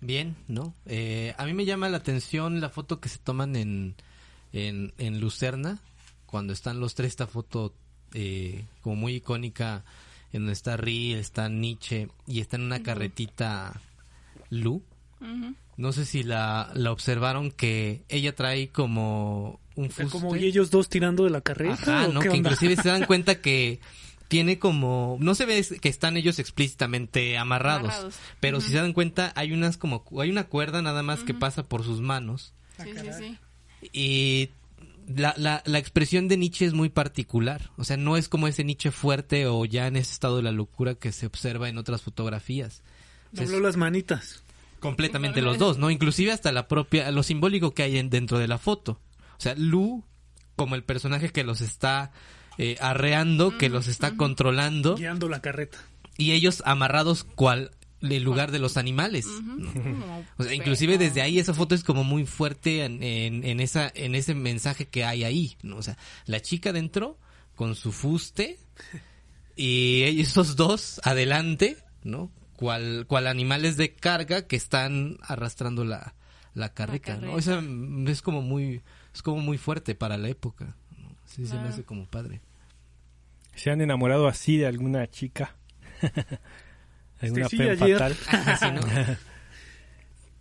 [0.00, 0.74] Bien, ¿no?
[0.86, 3.94] Eh, a mí me llama la atención la foto que se toman en,
[4.52, 5.80] en Lucerna,
[6.32, 7.72] cuando están los tres, esta foto
[8.14, 9.84] eh, como muy icónica,
[10.32, 13.80] en donde está Riel, está Nietzsche y está en una carretita
[14.50, 14.82] Lu.
[15.76, 20.10] No sé si la, la observaron que ella trae como un fuste.
[20.10, 21.74] como ellos dos tirando de la carreta.
[21.74, 22.20] Ajá, ¿o ¿no?
[22.20, 22.50] qué Que onda?
[22.50, 23.78] inclusive se dan cuenta que
[24.28, 28.14] tiene como no se ve que están ellos explícitamente amarrados, Amarrados.
[28.40, 31.62] pero si se dan cuenta hay unas como hay una cuerda nada más que pasa
[31.64, 33.38] por sus manos Sí, sí, sí.
[33.92, 34.48] y
[35.06, 38.64] la, la, la expresión de Nietzsche es muy particular, o sea, no es como ese
[38.64, 42.02] Nietzsche fuerte o ya en ese estado de la locura que se observa en otras
[42.02, 42.82] fotografías.
[43.32, 44.42] Dobló las manitas.
[44.80, 45.90] completamente los dos, ¿no?
[45.90, 49.00] Inclusive hasta la propia, lo simbólico que hay en, dentro de la foto.
[49.38, 50.04] O sea, Lu,
[50.56, 52.12] como el personaje que los está
[52.58, 55.78] eh, arreando, que los está controlando, Guiando la carreta.
[56.18, 57.70] y ellos amarrados cual
[58.02, 59.26] el lugar de los animales.
[60.36, 63.90] O sea, inclusive desde ahí esa foto es como muy fuerte en, en, en esa,
[63.94, 65.76] en ese mensaje que hay ahí, ¿no?
[65.76, 67.18] O sea, la chica dentro
[67.54, 68.58] con su fuste
[69.56, 72.30] y esos dos adelante, ¿no?
[72.56, 76.14] Cual, cual animales de carga que están arrastrando la,
[76.54, 77.36] la carreta, ¿no?
[77.36, 78.82] mm, es como muy,
[79.14, 81.16] es como muy fuerte para la época, ¿no?
[81.26, 82.40] Sí, se me hace como padre.
[83.54, 85.56] ¿Se han enamorado así de alguna chica?
[87.22, 88.16] ¿Alguna Este, sí, fe fatal?
[88.26, 88.80] Así, ¿no?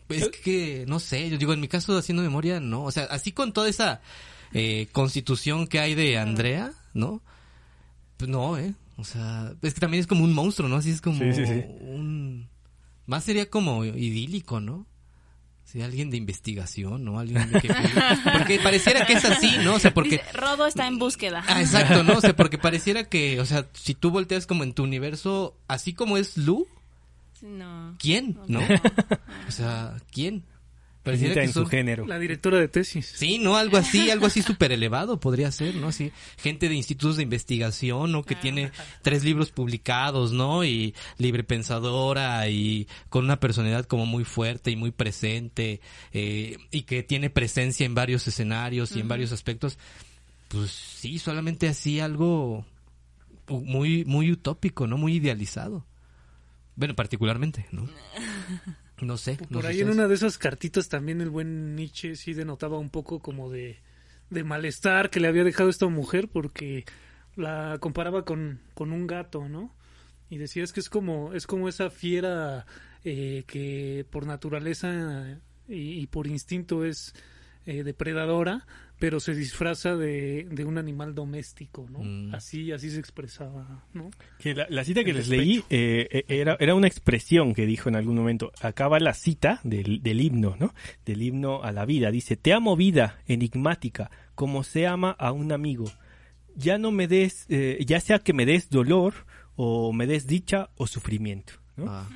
[0.08, 2.84] Pues es que, no sé, yo digo, en mi caso, haciendo memoria, no.
[2.84, 4.02] O sea, así con toda esa
[4.54, 7.22] eh, constitución que hay de Andrea, ¿no?
[8.18, 8.74] Pues no, ¿eh?
[8.98, 10.76] O sea, es que también es como un monstruo, ¿no?
[10.76, 11.64] Así es como Sí, sí, sí.
[11.82, 12.50] un...
[13.06, 14.86] Más sería como idílico, ¿no?
[15.72, 17.18] Sí, alguien de investigación, ¿no?
[17.18, 17.70] Alguien de que...
[18.38, 19.76] Porque pareciera que es así, ¿no?
[19.76, 20.18] O sea, porque...
[20.18, 21.46] Dice, Rodo está en búsqueda.
[21.48, 22.18] Ah, exacto, ¿no?
[22.18, 25.94] O sea, porque pareciera que, o sea, si tú volteas como en tu universo, así
[25.94, 26.68] como es Lu,
[27.42, 27.96] No.
[28.00, 28.38] ¿quién?
[28.48, 28.60] ¿No?
[28.60, 28.68] No.
[29.48, 30.44] O sea, ¿quién?
[31.04, 32.06] Pareciera que en su género.
[32.06, 33.12] La directora de tesis.
[33.16, 33.58] Sí, ¿no?
[33.58, 35.88] Algo así, algo así súper elevado podría ser, ¿no?
[35.88, 38.24] Así, gente de institutos de investigación, ¿no?
[38.24, 40.64] Que tiene tres libros publicados, ¿no?
[40.64, 45.82] Y libre pensadora y con una personalidad como muy fuerte y muy presente
[46.14, 49.80] eh, y que tiene presencia en varios escenarios y en varios aspectos.
[50.50, 52.64] Pues sí, solamente así algo
[53.48, 54.98] muy, muy utópico, ¿no?
[54.98, 55.84] Muy idealizado.
[56.76, 57.90] Bueno, particularmente, ¿no?
[59.02, 59.38] No sé.
[59.50, 62.78] no Por sé ahí en una de esas cartitas también el buen Nietzsche sí denotaba
[62.78, 63.80] un poco como de,
[64.30, 66.86] de malestar que le había dejado esta mujer porque
[67.36, 69.76] la comparaba con, con un gato, ¿no?
[70.30, 72.66] Y decía es que es como, es como esa fiera
[73.04, 77.14] eh, que por naturaleza y, y por instinto es
[77.66, 78.66] eh, depredadora,
[79.02, 82.04] pero se disfraza de, de un animal doméstico, ¿no?
[82.04, 82.36] Mm.
[82.36, 84.12] Así, así se expresaba, ¿no?
[84.38, 85.42] Que la, la cita que El les despecho.
[85.44, 88.52] leí eh, eh, era, era una expresión que dijo en algún momento.
[88.62, 90.76] Acaba la cita del, del himno, ¿no?
[91.04, 92.12] Del himno a la vida.
[92.12, 95.86] Dice, te amo vida, enigmática, como se ama a un amigo.
[96.56, 99.16] Ya no me des, eh, ya sea que me des dolor
[99.56, 101.86] o me des dicha o sufrimiento, ¿no?
[101.90, 102.08] Ah.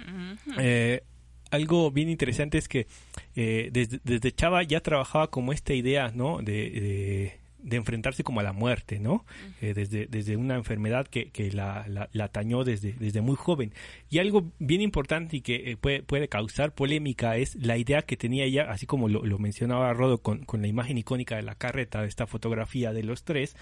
[0.59, 1.01] Eh,
[1.51, 2.87] algo bien interesante es que
[3.35, 6.39] eh, desde, desde Chava ya trabajaba como esta idea, ¿no?
[6.41, 9.25] De, de, de enfrentarse como a la muerte, ¿no?
[9.61, 13.73] Eh, desde, desde una enfermedad que, que la, la, la atañó desde, desde muy joven.
[14.09, 18.17] Y algo bien importante y que eh, puede, puede causar polémica es la idea que
[18.17, 21.55] tenía ella, así como lo, lo mencionaba Rodo con, con la imagen icónica de la
[21.55, 23.55] carreta, de esta fotografía de los tres,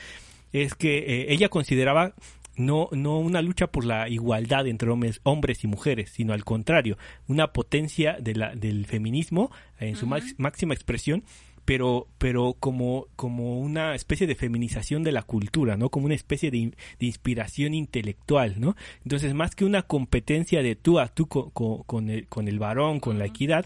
[0.51, 2.13] es que eh, ella consideraba
[2.55, 6.97] no, no una lucha por la igualdad entre hombres, hombres y mujeres, sino al contrario,
[7.27, 10.05] una potencia de la, del feminismo en su
[10.37, 11.23] máxima expresión,
[11.65, 15.87] pero, pero como, como una especie de feminización de la cultura, ¿no?
[15.89, 18.75] Como una especie de, de inspiración intelectual, ¿no?
[19.05, 22.59] Entonces, más que una competencia de tú a tú co- co- con, el, con el
[22.59, 23.65] varón, con la equidad,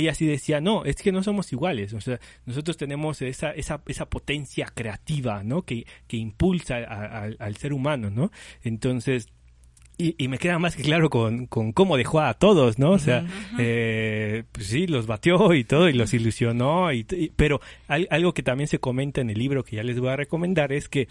[0.00, 3.82] ella sí decía, no, es que no somos iguales, o sea, nosotros tenemos esa, esa,
[3.86, 5.62] esa potencia creativa, ¿no?
[5.62, 8.30] Que, que impulsa a- a- al ser humano, ¿no?
[8.62, 9.28] Entonces,
[9.96, 12.90] y, y me queda más que claro con, con cómo dejó a todos, ¿no?
[12.92, 13.24] O sea,
[13.60, 18.34] eh, pues sí, los batió y todo y los ilusionó, y, y- pero al- algo
[18.34, 21.06] que también se comenta en el libro que ya les voy a recomendar es que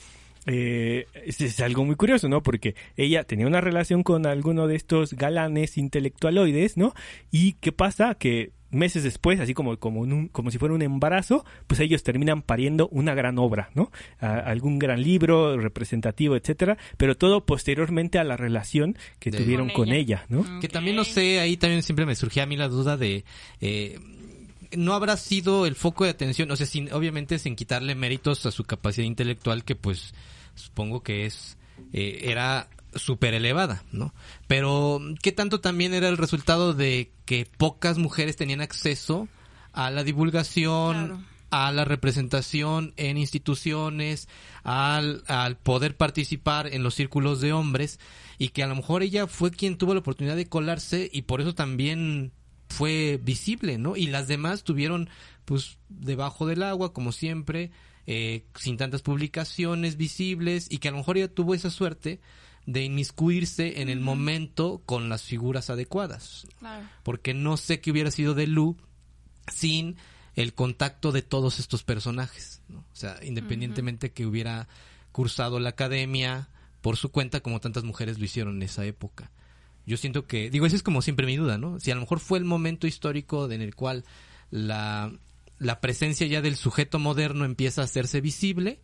[0.46, 2.44] eh, es, es algo muy curioso, ¿no?
[2.44, 6.94] Porque ella tenía una relación con alguno de estos galanes intelectualoides, ¿no?
[7.32, 8.16] Y ¿qué pasa?
[8.16, 12.04] Que meses después, así como, como, en un- como si fuera un embarazo, pues ellos
[12.04, 13.92] terminan pariendo una gran obra, ¿no?
[14.20, 19.68] A- algún gran libro representativo, etcétera, pero todo posteriormente a la relación que De- tuvieron
[19.70, 20.26] Con con ella.
[20.30, 20.60] ¿no?
[20.60, 23.24] Que también no sé, ahí también siempre me surgía a mí la duda de...
[23.62, 24.00] eh,
[24.76, 28.52] no habrá sido el foco de atención, o sea, sin, obviamente sin quitarle méritos a
[28.52, 30.14] su capacidad intelectual que pues
[30.56, 31.58] supongo que es
[31.92, 34.14] eh, era súper elevada, ¿no?
[34.48, 39.28] Pero ¿qué tanto también era el resultado de que pocas mujeres tenían acceso
[39.72, 41.24] a la divulgación, Claro.
[41.50, 44.28] a la representación en instituciones,
[44.64, 48.00] al, al poder participar en los círculos de hombres
[48.40, 51.42] y que a lo mejor ella fue quien tuvo la oportunidad de colarse y por
[51.42, 52.32] eso también
[52.70, 53.96] fue visible, ¿no?
[53.96, 55.10] Y las demás tuvieron
[55.46, 57.72] pues debajo del agua como siempre,
[58.08, 62.20] eh, sin tantas publicaciones visibles y que a lo mejor ella tuvo esa suerte
[62.66, 66.88] de inmiscuirse en el momento con las figuras adecuadas Claro.
[67.04, 68.78] porque no sé qué hubiera sido de Lu
[69.54, 69.98] sin
[70.36, 72.80] el contacto de todos estos personajes, ¿no?
[72.80, 74.68] O sea, independientemente que hubiera
[75.12, 76.50] cursado la academia
[76.82, 79.32] por su cuenta como tantas mujeres lo hicieron en esa época.
[79.86, 81.80] Yo siento que, digo, esa es como siempre mi duda, ¿no?
[81.80, 84.06] Si a lo mejor fue el momento histórico en el cual
[84.50, 85.12] la,
[85.60, 88.80] la presencia ya del sujeto moderno empieza a hacerse visible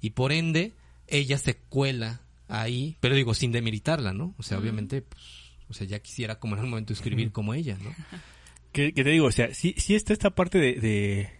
[0.00, 0.74] y por ende
[1.06, 4.34] ella se cuela ahí, pero digo, sin demeritarla, ¿no?
[4.38, 5.22] O sea, obviamente, pues,
[5.68, 7.90] o sea, ya quisiera como en algún momento escribir como ella, ¿no?
[8.72, 11.30] que, que te digo, o sea, sí, sí está esta parte de, de-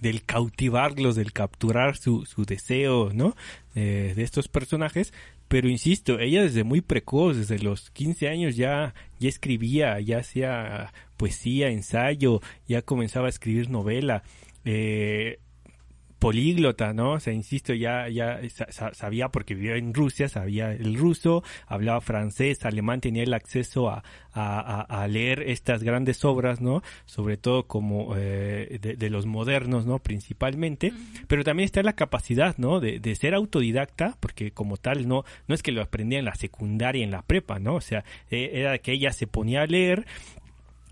[0.00, 3.36] del cautivarlos, del capturar su, su deseo, ¿no?
[3.76, 5.12] Eh, de estos personajes,
[5.48, 10.92] pero insisto, ella desde muy precoz, desde los 15 años ya, ya escribía, ya hacía
[11.16, 14.24] poesía, ensayo, ya comenzaba a escribir novela,
[14.64, 15.38] eh,
[16.22, 17.14] políglota, ¿no?
[17.14, 21.42] O sea, insisto, ya, ya sa- sa- sabía porque vivía en Rusia, sabía el ruso,
[21.66, 26.80] hablaba francés, alemán, tenía el acceso a, a, a- a leer estas grandes obras, ¿no?
[27.06, 29.98] Sobre todo como eh, de, de los modernos, ¿no?
[29.98, 30.92] Principalmente,
[31.26, 32.78] pero también está la capacidad, ¿no?
[32.78, 36.36] De, de ser autodidacta, porque como tal, no, no es que lo aprendía en la
[36.36, 37.74] secundaria, en la prepa, ¿no?
[37.74, 40.06] O sea, eh, era que ella se ponía a leer,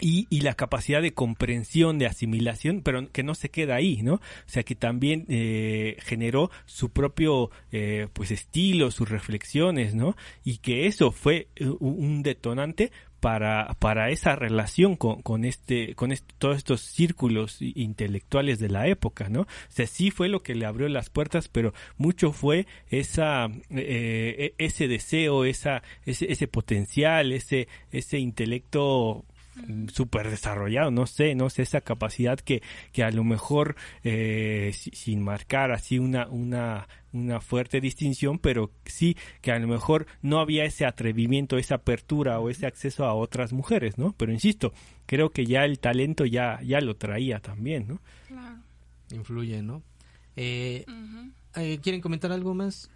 [0.01, 4.15] y, y la capacidad de comprensión, de asimilación, pero que no se queda ahí, ¿no?
[4.15, 10.17] O sea, que también eh, generó su propio, eh, pues, estilo, sus reflexiones, ¿no?
[10.45, 16.13] Y que eso fue eh, un detonante para, para esa relación con, con este, con
[16.39, 19.43] todos estos círculos intelectuales de la época, ¿no?
[19.43, 24.55] O sea, sí fue lo que le abrió las puertas, pero mucho fue esa, eh,
[24.59, 29.25] e- ese deseo, esa, ese, ese potencial, ese, ese intelecto
[29.93, 34.91] súper desarrollado, no sé, no sé, esa capacidad que, que a lo mejor eh, si-
[34.93, 40.39] sin marcar así una, una, una fuerte distinción, pero sí que a lo mejor no
[40.41, 44.13] había ese atrevimiento, esa apertura o ese acceso a otras mujeres, ¿no?
[44.17, 44.73] Pero insisto,
[45.07, 48.01] creo que ya el talento ya, ya lo traía también, ¿no?
[48.29, 48.57] Claro.
[49.13, 49.83] Influye, ¿no?
[50.37, 50.87] Eh,
[51.57, 52.89] eh, ¿Quieren comentar algo más?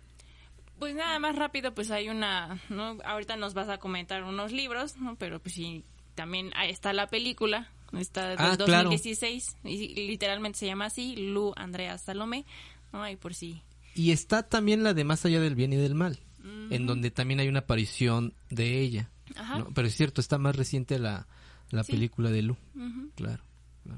[0.79, 2.99] Pues nada más rápido, pues hay una, ¿no?
[3.05, 5.17] Ahorita nos vas a comentar unos libros, ¿no?
[5.17, 8.91] Pero pues sí, también ahí está la película, está del Ah, claro.
[8.91, 12.45] 2016, y literalmente se llama así, Lu Andrea Salomé,
[12.93, 13.09] ¿no?
[13.09, 13.63] Y por si...
[13.95, 16.19] Y está también la de Más allá del bien y del mal,
[16.71, 19.11] en donde también hay una aparición de ella.
[19.37, 19.59] Ajá.
[19.61, 19.69] ¿no?
[19.75, 21.27] Pero es cierto, está más reciente la,
[21.71, 21.93] la Sí.
[21.93, 22.57] película de Lu.
[23.15, 23.43] Claro,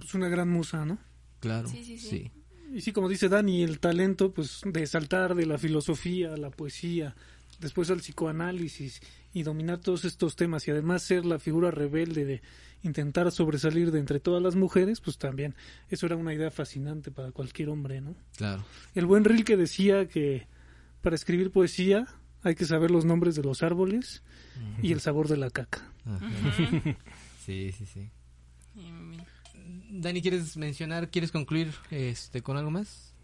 [0.05, 0.99] Es una gran musa, ¿no?
[1.41, 1.69] claro.
[1.69, 2.09] Sí, sí, sí.
[2.09, 2.31] sí.
[2.75, 6.51] Y sí, como dice Dani, el talento pues de saltar de la filosofía a la
[6.51, 7.15] poesía,
[7.61, 9.01] después al psicoanálisis
[9.33, 12.43] y dominar todos estos temas y además ser la figura rebelde de
[12.83, 15.55] intentar sobresalir de entre todas las mujeres, pues también
[15.89, 18.15] eso era una idea fascinante para cualquier hombre, ¿no?
[18.37, 18.65] Claro.
[18.95, 20.47] El buen Rilke decía que
[21.03, 22.07] para escribir poesía
[22.43, 24.23] hay que saber los nombres de los árboles
[24.83, 25.93] y el sabor de la caca.
[27.45, 28.11] Sí, sí, sí.
[29.91, 33.15] Dani, ¿quieres mencionar, quieres concluir este con algo más?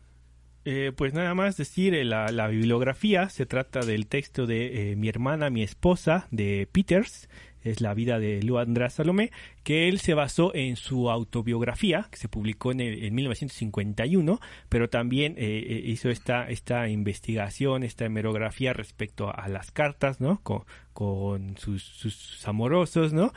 [0.65, 5.09] Eh, pues nada más decir, eh, la, bibliografía se trata del texto de eh, Mi
[5.09, 7.29] hermana, mi esposa, de Peters,
[7.65, 9.31] es la vida de Lou András Salomé,
[9.65, 14.89] que él se basó en su autobiografía, que se publicó en, el- en 1951, pero
[14.89, 20.41] también eh, eh, hizo esta, esta investigación, esta hemerografía respecto a, a las cartas, ¿no?
[20.43, 23.33] Con, con sus, sus amorosos, ¿no?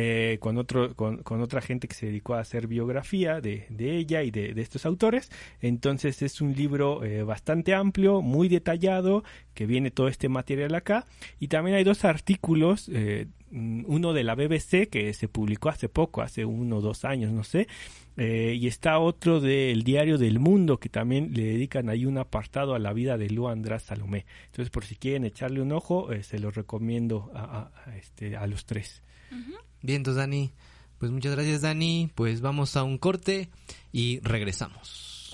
[0.00, 4.22] Eh, con, otro, con, otra gente que se dedicó a hacer biografía de, de ella
[4.22, 5.28] y de, de estos autores.
[5.60, 9.24] Entonces es un libro eh, bastante amplio, muy detallado,
[9.54, 11.04] que viene todo este material acá.
[11.40, 16.22] Y también hay dos artículos, eh, uno de la BBC que se publicó hace poco,
[16.22, 17.66] hace uno o dos años, no sé.
[18.16, 22.76] eh, y está otro del Diario del Mundo que también le dedican ahí un apartado
[22.76, 24.26] a la vida de Lu András Salomé.
[24.46, 28.64] Entonces por si quieren echarle un ojo, se los recomiendo a- a este, a los
[28.64, 29.02] tres.
[29.82, 30.52] Bien, entonces Dani,
[30.98, 33.50] pues muchas gracias Dani, pues vamos a un corte
[33.92, 35.32] y regresamos.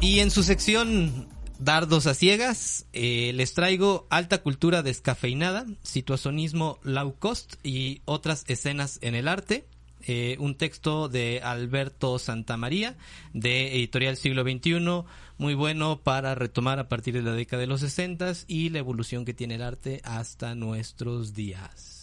[0.00, 1.28] Y en su sección
[1.58, 9.00] Dardos a ciegas, eh, les traigo alta cultura descafeinada, situacionismo low cost y otras escenas
[9.02, 9.66] en el arte.
[10.06, 12.96] Eh, un texto de Alberto Santamaría,
[13.32, 15.04] de Editorial Siglo XXI,
[15.38, 19.24] muy bueno para retomar a partir de la década de los 60 y la evolución
[19.24, 21.98] que tiene el arte hasta nuestros días.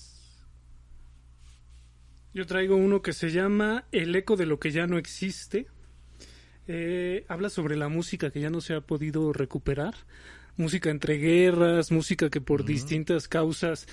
[2.34, 5.68] Yo traigo uno que se llama El eco de lo que ya no existe.
[6.68, 9.94] Eh, habla sobre la música que ya no se ha podido recuperar.
[10.58, 13.88] Música entre guerras, música que por distintas causas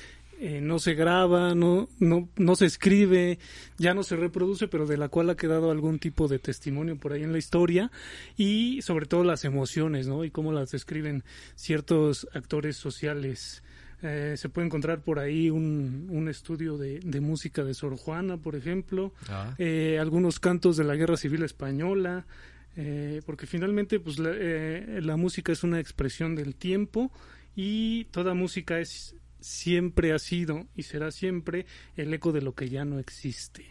[0.44, 3.38] eh, no se graba, no, no, no se escribe,
[3.78, 7.12] ya no se reproduce, pero de la cual ha quedado algún tipo de testimonio por
[7.12, 7.92] ahí en la historia.
[8.36, 10.24] Y sobre todo las emociones, ¿no?
[10.24, 11.22] Y cómo las describen
[11.54, 13.62] ciertos actores sociales.
[14.02, 18.36] Eh, se puede encontrar por ahí un, un estudio de, de música de Sor Juana,
[18.36, 19.12] por ejemplo,
[19.58, 22.26] eh, algunos cantos de la Guerra Civil Española,
[22.74, 27.12] eh, porque finalmente pues la, eh, la música es una expresión del tiempo
[27.54, 31.66] y toda música es siempre ha sido y será siempre
[31.96, 33.66] el eco de lo que ya no existe.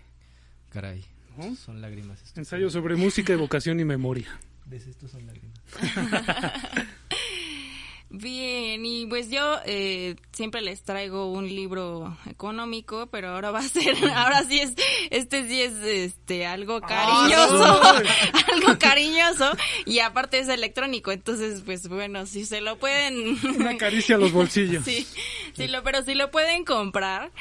[0.70, 1.04] Caray,
[1.38, 1.56] ¿no?
[1.56, 2.24] son lágrimas.
[2.36, 4.40] Ensayo sobre música, evocación y memoria.
[4.66, 4.88] ¿Ves?
[4.88, 5.60] Estos son lágrimas.
[8.14, 13.64] Bien, y pues yo eh, siempre les traigo un libro económico, pero ahora va a
[13.64, 14.74] ser, ahora sí es,
[15.12, 17.82] este sí es este algo cariñoso,
[18.54, 19.56] algo cariñoso,
[19.86, 24.34] y aparte es electrónico, entonces pues bueno, si se lo pueden Una caricia a los
[24.34, 24.84] bolsillos.
[24.92, 25.08] Sí,
[25.56, 27.32] sí, lo, pero si lo pueden comprar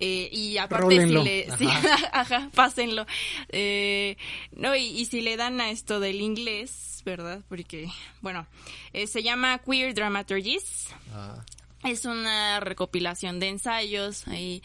[0.00, 1.22] eh, y aparte Rólenlo.
[1.22, 1.66] si le, sí,
[2.12, 3.06] ajá, pásenlo.
[3.48, 4.16] Eh,
[4.52, 7.42] no y, y si le dan a esto del inglés, ¿verdad?
[7.48, 7.88] Porque
[8.20, 8.46] bueno,
[8.92, 10.88] eh, se llama Queer Dramaturgies.
[11.12, 11.44] Ah,
[11.84, 14.62] Es una recopilación de ensayos ahí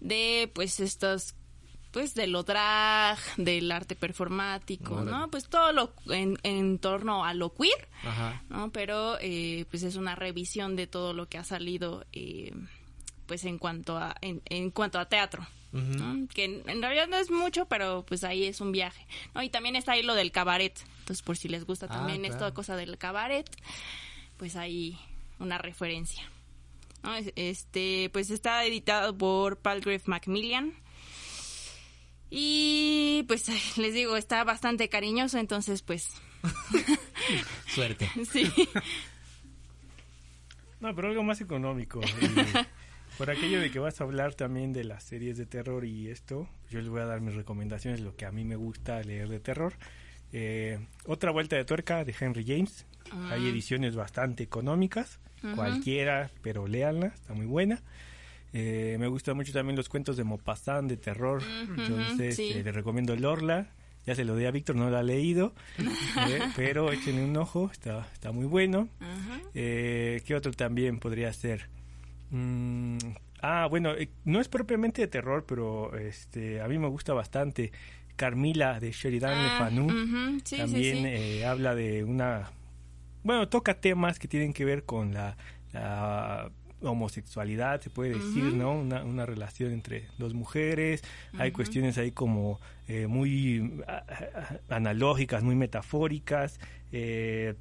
[0.00, 1.34] de pues estos
[1.92, 5.02] pues de lo drag, del arte performático.
[5.02, 5.30] ¿no?
[5.30, 7.88] Pues todo lo en, en torno a lo queer.
[8.02, 8.42] ajá.
[8.48, 8.72] ¿no?
[8.72, 12.50] Pero eh, pues es una revisión de todo lo que ha salido eh,
[13.26, 15.46] pues en cuanto a en, en cuanto a teatro.
[15.72, 16.28] ¿no?
[16.28, 19.04] Que en, en realidad no es mucho, pero pues ahí es un viaje.
[19.34, 19.42] ¿no?
[19.42, 20.78] Y también está ahí lo del cabaret.
[21.00, 22.34] Entonces, por si les gusta Ah, también claro.
[22.34, 23.50] esta cosa del cabaret,
[24.36, 24.96] pues ahí
[25.40, 26.30] una referencia.
[27.34, 30.74] Este, pues está editado por Palgrave Macmillan.
[32.30, 36.08] Y pues les digo, está bastante cariñoso, entonces pues
[37.68, 38.08] Suerte.
[38.32, 38.50] sí.
[40.80, 42.00] No, pero algo más económico.
[43.18, 46.48] Por aquello de que vas a hablar también de las series de terror y esto,
[46.70, 49.38] yo les voy a dar mis recomendaciones, lo que a mí me gusta leer de
[49.40, 49.74] terror.
[50.32, 52.86] Eh, otra vuelta de tuerca de Henry James.
[53.30, 55.20] Hay ediciones bastante económicas,
[55.54, 57.82] cualquiera, pero léanla, está muy buena.
[58.52, 61.42] Eh, me gustan mucho también los cuentos de Maupassant de terror,
[61.76, 62.50] entonces sí.
[62.52, 63.68] eh, les recomiendo Lorla.
[64.06, 65.54] Ya se lo di a Víctor, no lo ha leído,
[66.28, 68.88] eh, pero échenle un ojo, está, está muy bueno.
[69.54, 71.68] Eh, ¿Qué otro también podría ser?
[72.34, 72.98] Mm,
[73.42, 77.70] ah, bueno, eh, no es propiamente de terror, pero este, a mí me gusta bastante.
[78.16, 81.04] Carmila de Sheridan Ah, Fanu ujú, sí, sí, también sí.
[81.06, 82.50] eh, habla de una...
[83.22, 85.36] Bueno, toca temas que tienen que ver con la,
[85.72, 86.50] la
[86.82, 88.72] homosexualidad, se puede decir, ¿no?
[88.72, 91.02] Una, una relación entre dos mujeres.
[91.38, 93.82] Hay cuestiones ahí como eh, muy
[94.68, 96.60] analógicas, muy metafóricas,
[96.92, 97.54] eh,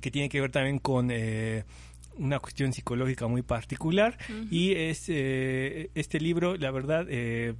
[0.00, 1.10] que tienen que ver también con...
[1.10, 1.64] eh,
[2.18, 4.18] una cuestión psicológica muy particular
[4.50, 7.54] y es eh, este libro la verdad eh,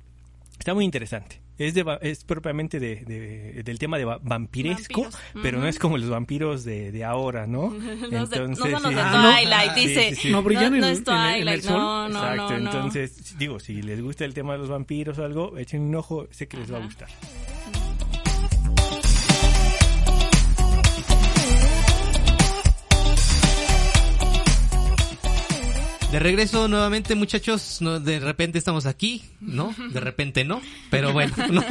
[0.58, 5.20] está muy interesante es de es propiamente de, de- del tema de va- vampiresco Vampiros.
[5.42, 7.70] pero no es como los vampiros de, de ahora no
[8.10, 8.94] No, son los de.
[8.96, 9.34] Ah.
[9.40, 10.08] Twilight, Sí, dice.
[10.10, 10.30] sí, sí.
[10.30, 11.78] No brillan en- no en es el- en el Twilight, sol.
[11.78, 12.70] no, no, Exacto, no, no.
[12.70, 16.28] entonces digo si les gusta el tema de los vampiros o algo echen un ojo
[16.30, 16.86] sé que les va a Ajá.
[16.86, 17.08] gustar
[26.12, 27.82] De regreso nuevamente, muchachos.
[27.82, 29.74] No, de repente estamos aquí, ¿no?
[29.92, 30.62] De repente no.
[30.90, 31.62] Pero bueno, ¿no?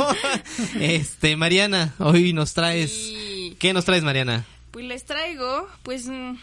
[0.80, 2.92] Este, Mariana, hoy nos traes.
[2.92, 3.58] Sí.
[3.58, 4.46] ¿Qué nos traes, Mariana?
[4.70, 6.36] Pues les traigo, pues, mm,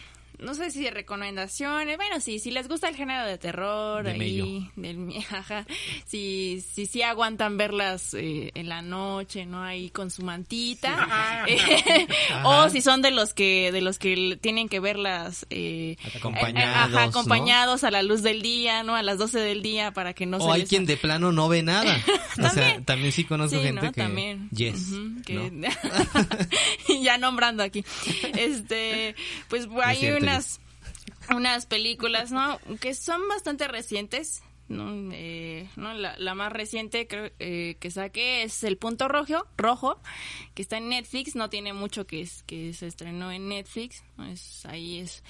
[0.44, 1.96] no sé si de recomendaciones.
[1.96, 5.66] Bueno, sí, si les gusta el género de terror, De ahí, del ajá,
[6.06, 9.62] si, si, sí aguantan verlas eh, en la noche, ¿no?
[9.62, 11.44] Ahí con su mantita.
[11.46, 12.06] Eh,
[12.44, 16.64] o si son de los que, de los que tienen que verlas, eh, Acompañados, eh,
[16.64, 16.98] ajá, ¿no?
[16.98, 18.94] acompañados a la luz del día, ¿no?
[18.96, 21.32] A las 12 del día para que no se o hay les- quien de plano
[21.32, 21.96] no ve nada.
[22.34, 22.84] O sea, También.
[22.84, 23.92] también sí conozco Sí, gente ¿no?
[23.92, 24.00] que.
[24.00, 24.48] También.
[24.50, 24.88] Yes.
[25.24, 25.68] Que- ¿no?
[27.02, 27.84] ya nombrando aquí.
[28.36, 29.14] Este,
[29.48, 30.18] pues hay cierto,
[31.30, 32.58] unas películas, ¿no?
[32.80, 34.42] Que son bastante recientes.
[34.68, 35.10] ¿no?
[35.12, 35.94] Eh, ¿no?
[35.94, 40.00] La, la más reciente creo, eh, que saqué es El Punto Rojo, rojo,
[40.54, 44.26] que está en Netflix, no tiene mucho que, es, que se estrenó en Netflix, ¿no?
[44.26, 45.22] es, ahí es,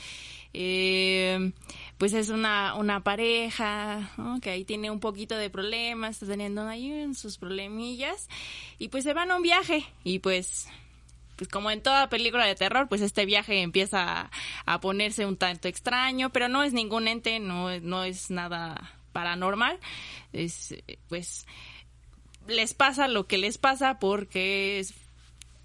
[0.53, 1.53] eh,
[1.99, 7.13] pues es una, una pareja, que ahí tiene un poquito de problemas, está teniendo ahí
[7.15, 8.29] sus problemillas,
[8.79, 10.69] y pues se van a un viaje, y pues
[11.37, 14.31] pues como en toda película de terror, pues este viaje empieza
[14.67, 19.79] a, ponerse un tanto extraño, pero no es ningún ente, no, no es nada paranormal,
[20.33, 21.47] es eh, pues
[22.47, 24.85] les pasa lo que les pasa porque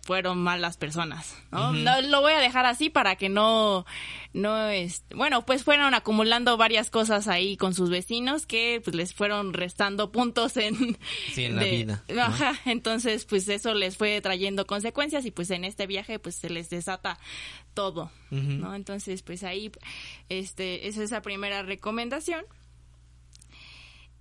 [0.10, 1.72] fueron malas personas, ¿no?
[1.72, 3.86] No, lo voy a dejar así para que no,
[4.34, 9.14] no es, bueno, pues fueron acumulando varias cosas ahí con sus vecinos que pues les
[9.14, 10.98] fueron restando puntos en,
[11.32, 12.24] Sí, en la vida, ¿no?
[12.24, 16.50] Ajá, entonces pues eso les fue trayendo consecuencias y pues en este viaje pues se
[16.50, 17.20] les desata
[17.76, 18.10] todo.
[18.32, 18.74] ¿no?
[18.74, 19.72] Entonces pues ahí,
[20.28, 22.46] este, esa es la primera recomendación.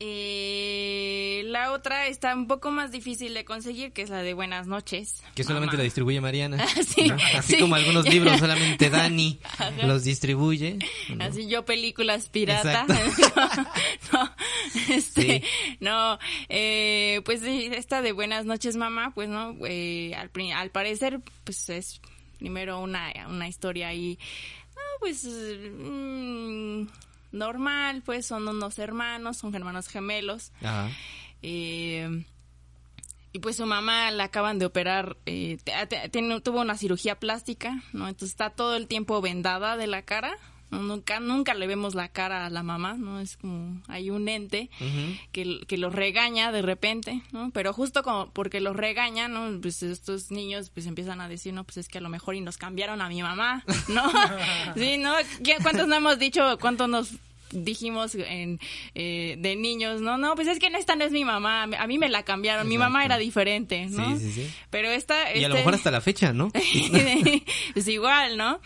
[0.01, 4.66] Eh, la otra está un poco más difícil de conseguir, que es la de Buenas
[4.68, 5.22] noches.
[5.34, 5.78] Que solamente mamá.
[5.78, 6.64] la distribuye Mariana.
[6.86, 7.16] Sí, ¿no?
[7.36, 7.59] Así sí.
[7.61, 9.40] como algunos libros, solamente Dani
[9.84, 10.78] los distribuye.
[11.14, 11.24] ¿no?
[11.24, 12.86] Así yo películas pirata.
[12.88, 13.66] Exacto.
[14.12, 14.34] no,
[14.94, 15.42] este, Sí.
[15.80, 16.18] no,
[16.49, 22.01] eh, pues esta de Buenas noches mamá, pues no, eh, al, al parecer, pues es
[22.38, 24.16] primero una, una historia ahí,
[24.76, 26.86] no, pues mm,
[27.33, 30.53] normal, pues son unos hermanos, son hermanos gemelos.
[30.62, 30.91] Ajá.
[31.43, 32.24] Eh,
[33.33, 35.59] y pues su mamá la acaban de operar, eh,
[36.43, 38.09] tuvo una cirugía plástica, ¿no?
[38.09, 40.37] Entonces está todo el tiempo vendada de la cara.
[40.71, 40.79] ¿No?
[40.83, 43.21] Nunca, nunca le vemos la cara a la mamá, ¿no?
[43.21, 44.71] Es como, hay un ente
[45.33, 47.51] que, que los regaña de repente, ¿no?
[47.53, 49.61] Pero justo como porque los regaña, ¿no?
[49.61, 52.41] Pues estos niños pues empiezan a decir, no, pues es que a lo mejor y
[52.41, 54.03] nos cambiaron a mi mamá, ¿no?
[54.77, 55.14] sí, ¿no?
[55.45, 57.11] ¿Qué- ¿Cuántos no hemos dicho, cuántos nos
[57.51, 58.61] dijimos en,
[58.94, 61.99] eh, de niños, no, no, pues es que esta no es mi mamá, a mí
[61.99, 64.18] me la cambiaron, mi mamá era diferente, ¿no?
[64.18, 64.51] Sí, sí, sí.
[64.70, 65.34] Pero esta...
[65.34, 66.51] Y a lo este- mejor hasta la fecha, ¿no?
[67.74, 68.61] es igual, ¿no?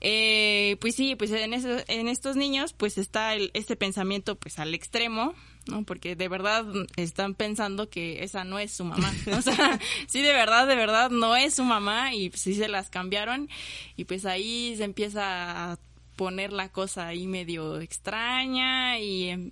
[0.00, 4.58] Eh, pues sí, pues en, eso- en estos niños pues está el, este pensamiento pues
[4.58, 5.34] al extremo,
[5.66, 5.82] ¿no?
[5.84, 6.66] Porque de verdad
[6.96, 9.12] están pensando que esa no es su mamá.
[9.38, 12.68] O sea, sí, de verdad, de verdad no es su mamá y pues, sí se
[12.68, 13.48] las cambiaron
[13.96, 15.78] y pues ahí se empieza a
[16.16, 19.28] poner la cosa ahí medio extraña y...
[19.28, 19.50] em,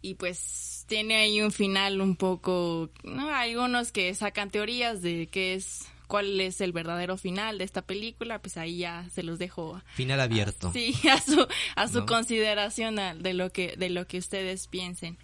[0.00, 3.32] y pues tiene ahí un final un poco, ¿no?
[3.32, 8.40] Algunos que sacan teorías de qué es, cuál es el verdadero final de esta película,
[8.40, 10.72] pues ahí ya se los dejo Final abierto.
[10.72, 12.06] sí, a su, a su ¿No?
[12.06, 15.16] consideración a- de lo que, de lo que ustedes piensen.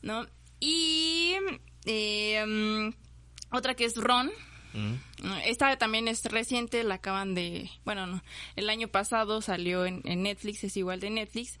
[0.00, 0.26] ¿no?
[0.58, 1.34] Y
[1.84, 2.94] eh, mm,
[3.54, 4.30] otra que es Ron,
[5.44, 8.22] Esta también es reciente, la acaban de, bueno, no,
[8.56, 11.58] el año pasado salió en, Netflix, es igual de Netflix.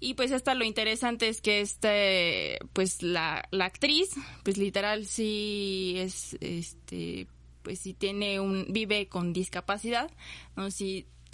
[0.00, 4.10] Y pues esta lo interesante es que este, pues la, la actriz,
[4.42, 7.26] pues literal sí es, este,
[7.62, 10.10] pues sí tiene un, vive con discapacidad,
[10.56, 10.68] ¿no?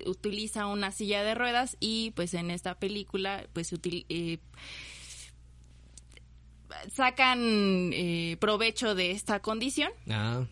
[0.07, 3.75] Utiliza una silla de ruedas y pues en esta película pues
[4.09, 4.39] eh,
[6.91, 10.47] sacan eh, provecho de esta condición Ah.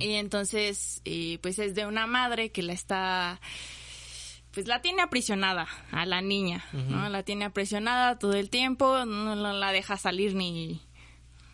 [0.00, 3.40] Y entonces, eh, pues es de una madre que la está,
[4.52, 7.08] pues la tiene aprisionada a la niña, ¿no?
[7.08, 10.80] La tiene aprisionada todo el tiempo, no, no la deja salir ni,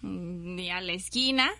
[0.03, 1.51] ni a la esquina.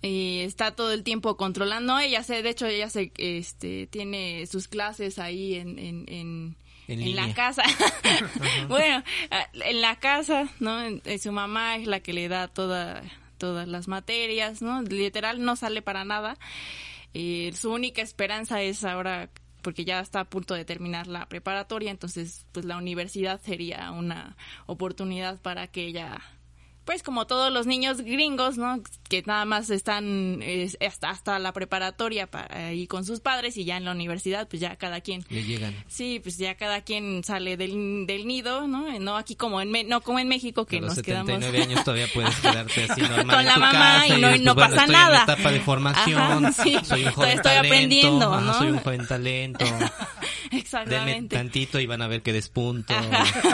[0.00, 1.98] Y está todo el tiempo controlando.
[1.98, 7.00] Ella se, de hecho, ella se, este, tiene sus clases ahí en, en, en, En
[7.00, 7.64] en la casa.
[8.68, 9.02] bueno,
[9.52, 10.78] en la casa, ¿no?
[11.20, 13.02] Su mamá es la que le da toda,
[13.38, 14.82] todas las materias, ¿no?
[14.82, 16.36] Literal no sale para nada.
[17.14, 19.30] Eh, su única esperanza es ahora,
[19.62, 24.36] porque ya está a punto de terminar la preparatoria, entonces pues la universidad sería una
[24.66, 26.20] oportunidad para que ella
[26.88, 28.80] pues como todos los niños gringos, ¿no?
[29.10, 33.66] Que nada más están eh, hasta, hasta la preparatoria para, y con sus padres y
[33.66, 35.22] ya en la universidad, pues ya cada quien.
[35.28, 35.74] Le llegan.
[35.86, 38.98] Sí, pues ya cada quien sale del, del nido, ¿no?
[39.00, 42.34] No aquí como en, no como en México que nos quedamos 79 años todavía puedes
[42.40, 44.70] quedarte así normal Con en la tu mamá casa y no- dices, no pues, bueno,
[44.76, 45.16] pasa estoy nada.
[45.18, 46.78] en etapa de formación, Ajá, sí.
[46.84, 48.54] soy un joven Estoy talento, aprendiendo, ajá, ¿no?
[48.54, 49.64] soy un joven talento.
[50.50, 51.36] Denme Exactamente.
[51.36, 52.94] tantito y van a ver que despunto,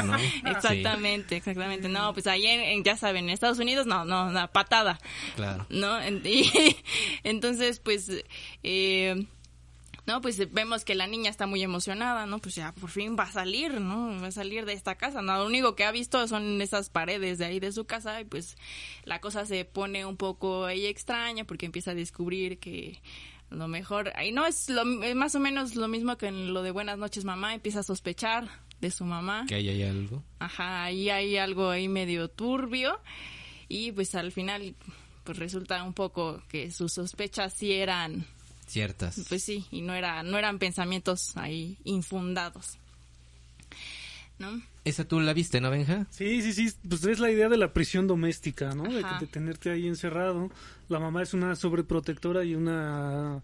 [0.05, 0.17] ¿no?
[0.19, 1.89] Sí, Exactamente, exactamente.
[1.89, 5.01] No, pues ahí en, en- ya saben, en Estados Unidos no, no, una patada,
[5.37, 5.67] claro.
[5.71, 5.99] ¿no?
[6.09, 6.77] Y,
[7.25, 8.11] entonces, pues,
[8.63, 9.27] eh,
[10.07, 12.39] no, pues vemos que la niña está muy emocionada, ¿no?
[12.39, 14.21] Pues ya por fin va a salir, ¿no?
[14.21, 15.23] Va a salir de esta casa.
[15.23, 18.25] No, lo único que ha visto son esas paredes de ahí de su casa y
[18.25, 18.57] pues
[19.05, 23.01] la cosa se pone un poco ahí extraña porque empieza a descubrir que
[23.51, 26.53] a lo mejor, ahí no es, lo, es más o menos lo mismo que en
[26.53, 28.49] lo de Buenas noches mamá, empieza a sospechar
[28.81, 29.45] de su mamá.
[29.49, 30.23] Que ahí hay algo.
[30.39, 33.01] Ajá, ahí hay algo ahí medio turbio
[33.69, 34.75] y pues al final
[35.25, 38.27] pues resulta un poco que sus sospechas sí eran,
[38.67, 39.25] Ciertas.
[39.29, 42.79] pues sí, y no era no eran pensamientos ahí infundados.
[44.39, 44.61] ¿No?
[44.85, 46.07] Esa tú la viste, ¿no, Benja?
[46.11, 48.83] Sí, sí, sí, pues es la idea de la prisión doméstica, ¿no?
[48.83, 50.51] De, de tenerte ahí encerrado.
[50.89, 53.43] La mamá es una sobreprotectora y una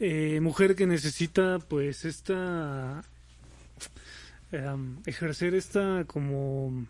[0.00, 3.04] eh, mujer que necesita, pues, esta...
[4.52, 6.86] em, ejercer esta como...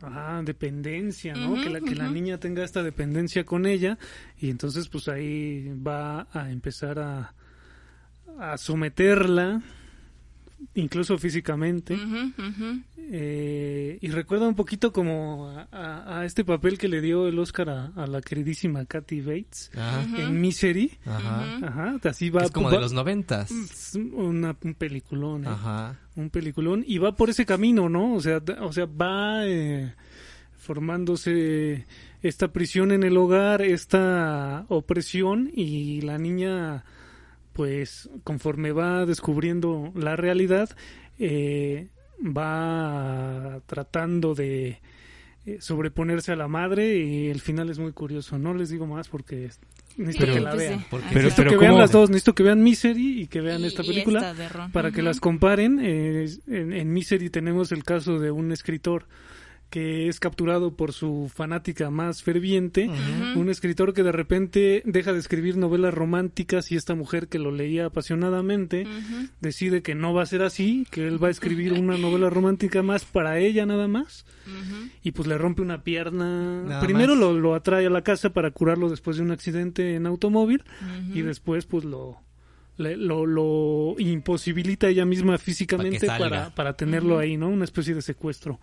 [0.00, 1.54] Ah, dependencia, ¿no?
[1.54, 2.14] Ujú, que la, que la ujú.
[2.14, 3.98] niña tenga esta dependencia con ella
[4.38, 7.34] y entonces pues ahí va a empezar a,
[8.38, 9.60] a someterla,
[10.74, 11.96] incluso físicamente.
[13.10, 17.38] Eh, y recuerda un poquito como a, a- a este papel que le dio el
[17.38, 20.04] Oscar a, a la queridísima Kathy Bates Ajá.
[20.18, 20.92] en Misery.
[21.06, 21.56] Ajá.
[21.66, 22.42] Ajá, así va.
[22.42, 23.50] Es como va- de los noventas.
[23.50, 25.48] es una- un peliculón, ¿eh?
[25.48, 25.98] Ajá.
[26.16, 28.14] un peliculón y va por ese camino, ¿no?
[28.14, 29.94] O sea, o sea, va eh,
[30.58, 31.86] formándose
[32.22, 36.84] esta prisión en el hogar, esta opresión y la niña,
[37.58, 40.70] pues, conforme va descubriendo la realidad,
[41.18, 41.88] eh,
[42.24, 44.80] va tratando de
[45.44, 48.38] eh, sobreponerse a la madre y el final es muy curioso.
[48.38, 49.50] No les digo más porque
[49.96, 50.68] necesito Pero- que la pues sí.
[50.68, 50.84] vean.
[50.88, 53.66] Pero- necesito pero que vean las dos, necesito que vean Misery y que vean Y-
[53.66, 55.80] esta película esta para que las comparen.
[55.82, 59.06] eh, en, en Misery tenemos el caso de un escritor
[59.70, 62.90] que es capturado por su fanática más ferviente,
[63.36, 67.50] un escritor que de repente deja de escribir novelas románticas y esta mujer que lo
[67.50, 68.86] leía apasionadamente
[69.40, 72.82] decide que no va a ser así, que él va a escribir una novela romántica
[72.82, 74.24] más para ella nada más
[75.02, 76.62] y pues le rompe una pierna.
[76.62, 80.06] Nada Primero lo, lo atrae a la casa para curarlo después de un accidente en
[80.06, 80.64] automóvil
[81.12, 82.27] y después pues lo
[82.78, 87.48] le- lo, lo imposibilita ella misma físicamente Para para, tenerlo ahí, ¿no?
[87.48, 88.58] Una especie de secuestro.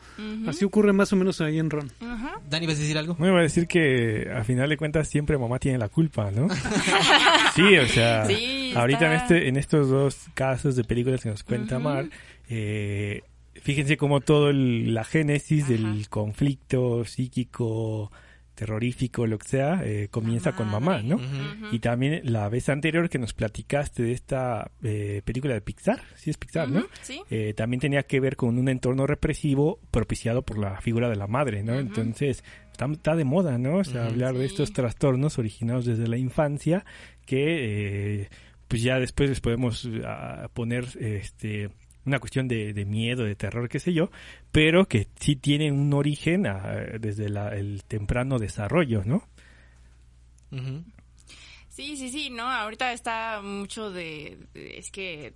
[0.47, 1.91] Así ocurre más o menos ahí en Ron.
[2.01, 2.41] Ajá.
[2.49, 3.15] Dani, ¿vas a decir algo?
[3.19, 6.47] Me va a decir que a final de cuentas siempre mamá tiene la culpa, ¿no?
[7.55, 11.43] sí, o sea, Sí, ahorita en este en estos dos casos de películas que nos
[11.43, 12.09] cuenta Mar,
[12.49, 13.21] eh,
[13.61, 18.11] fíjense cómo todo el- la génesis del conflicto psíquico,
[18.55, 21.19] terrorífico, lo que sea, eh, comienza con mamá, ¿no?
[21.71, 26.29] Y también la vez anterior que nos platicaste de esta eh, película de Pixar, sí
[26.29, 26.85] es Pixar, ¿no?
[27.01, 27.21] Sí.
[27.29, 31.27] eh, también tenía que ver con un entorno represivo propiciado por la figura de la
[31.27, 31.75] madre, ¿no?
[31.75, 33.77] Entonces, está, está de moda, ¿no?
[33.77, 36.85] O sea, hablar de estos trastornos originados desde la infancia
[37.25, 38.29] que, eh,
[38.67, 41.69] pues ya después les podemos ah, poner, este
[42.05, 44.11] una cuestión de, de miedo, de terror, qué sé yo,
[44.51, 46.45] pero que sí tienen un origen
[46.99, 49.23] desde la- el temprano desarrollo, ¿no?
[51.69, 55.33] Sí, sí, sí, no, ahorita está mucho de, de- es que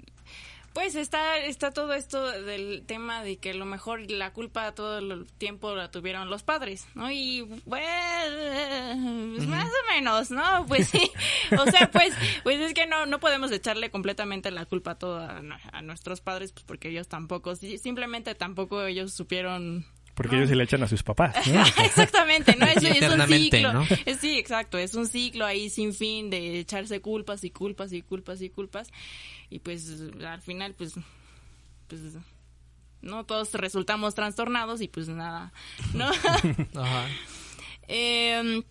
[0.74, 4.99] pues está está todo esto del tema de que a lo mejor la culpa todo
[4.99, 7.11] el tiempo la tuvieron los padres, ¿no?
[7.11, 7.84] Y pues
[9.47, 10.65] más o menos, ¿no?
[10.67, 11.11] Pues sí.
[11.57, 12.13] O sea, pues
[12.43, 16.51] pues es que no no podemos echarle completamente la culpa a, nu- a nuestros padres
[16.51, 19.86] pues porque ellos tampoco simplemente tampoco ellos supieron
[20.20, 21.61] Porque ellos se le echan a sus papás, ¿no?
[21.86, 22.65] Exactamente, ¿no?
[22.67, 23.72] Es, es un ciclo.
[23.74, 23.88] ¿no?
[24.05, 28.01] Es- sí, exacto, es un ciclo ahí sin fin de echarse culpas y culpas y
[28.01, 28.89] culpas y culpas.
[29.49, 29.89] Y pues
[30.26, 30.95] al final, pues,
[31.88, 32.01] pues,
[33.01, 35.53] no todos resultamos trastornados y pues nada,
[35.93, 36.09] ¿no?
[36.76, 37.07] Ajá.
[37.88, 38.63] Em,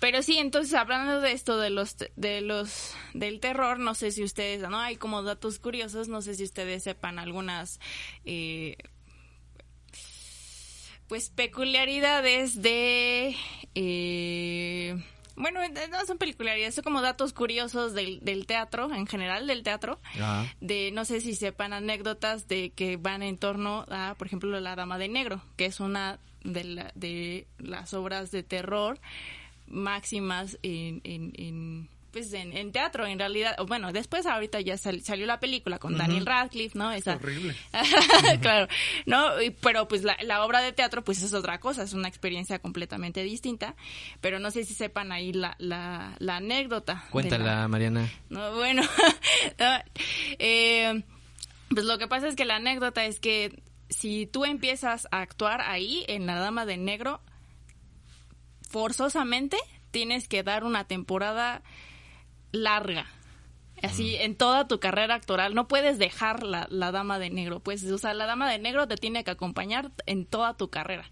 [0.00, 4.22] pero sí, entonces hablando de esto de los de los del terror, no sé si
[4.24, 7.80] ustedes, no hay como datos curiosos, no sé si ustedes sepan algunas
[8.24, 8.76] eh,
[11.14, 13.36] pues peculiaridades de
[13.76, 15.00] eh,
[15.36, 15.60] bueno,
[15.92, 20.00] no son peculiaridades, son como datos curiosos del, del teatro, en general del teatro.
[20.14, 20.44] Ajá.
[20.60, 24.74] De, no sé si sepan anécdotas de que van en torno a, por ejemplo, La
[24.74, 28.98] Dama de Negro, que es una de, la- de las obras de terror
[29.68, 33.54] máximas en, en, en, pues en, en teatro, en realidad.
[33.66, 36.90] Bueno, después ahorita ya sal- salió la película con Daniel Radcliffe, ¿no?
[36.92, 37.54] Esa, Horrible.
[38.40, 38.68] claro,
[39.04, 42.08] no, Y- pero pues la, la obra de teatro pues es otra cosa, es una
[42.08, 43.74] experiencia completamente distinta,
[44.22, 46.94] pero no sé si sepan ahí la, la, la anécdota.
[46.94, 48.08] la- Cuéntala, Mariana.
[48.30, 48.82] no, bueno,
[49.58, 49.66] no,
[50.38, 51.02] eh,
[51.68, 53.60] pues lo que pasa es que la anécdota es que
[53.90, 57.20] si tú empiezas a actuar ahí en La Dama de Negro,
[58.70, 59.56] forzosamente
[59.90, 61.62] tienes que dar una temporada
[62.54, 63.06] larga.
[63.82, 67.84] Así, en toda tu carrera actoral, no puedes dejar la, la dama de negro, pues,
[67.84, 71.10] o sea, la dama de negro te tiene que acompañar en toda tu carrera,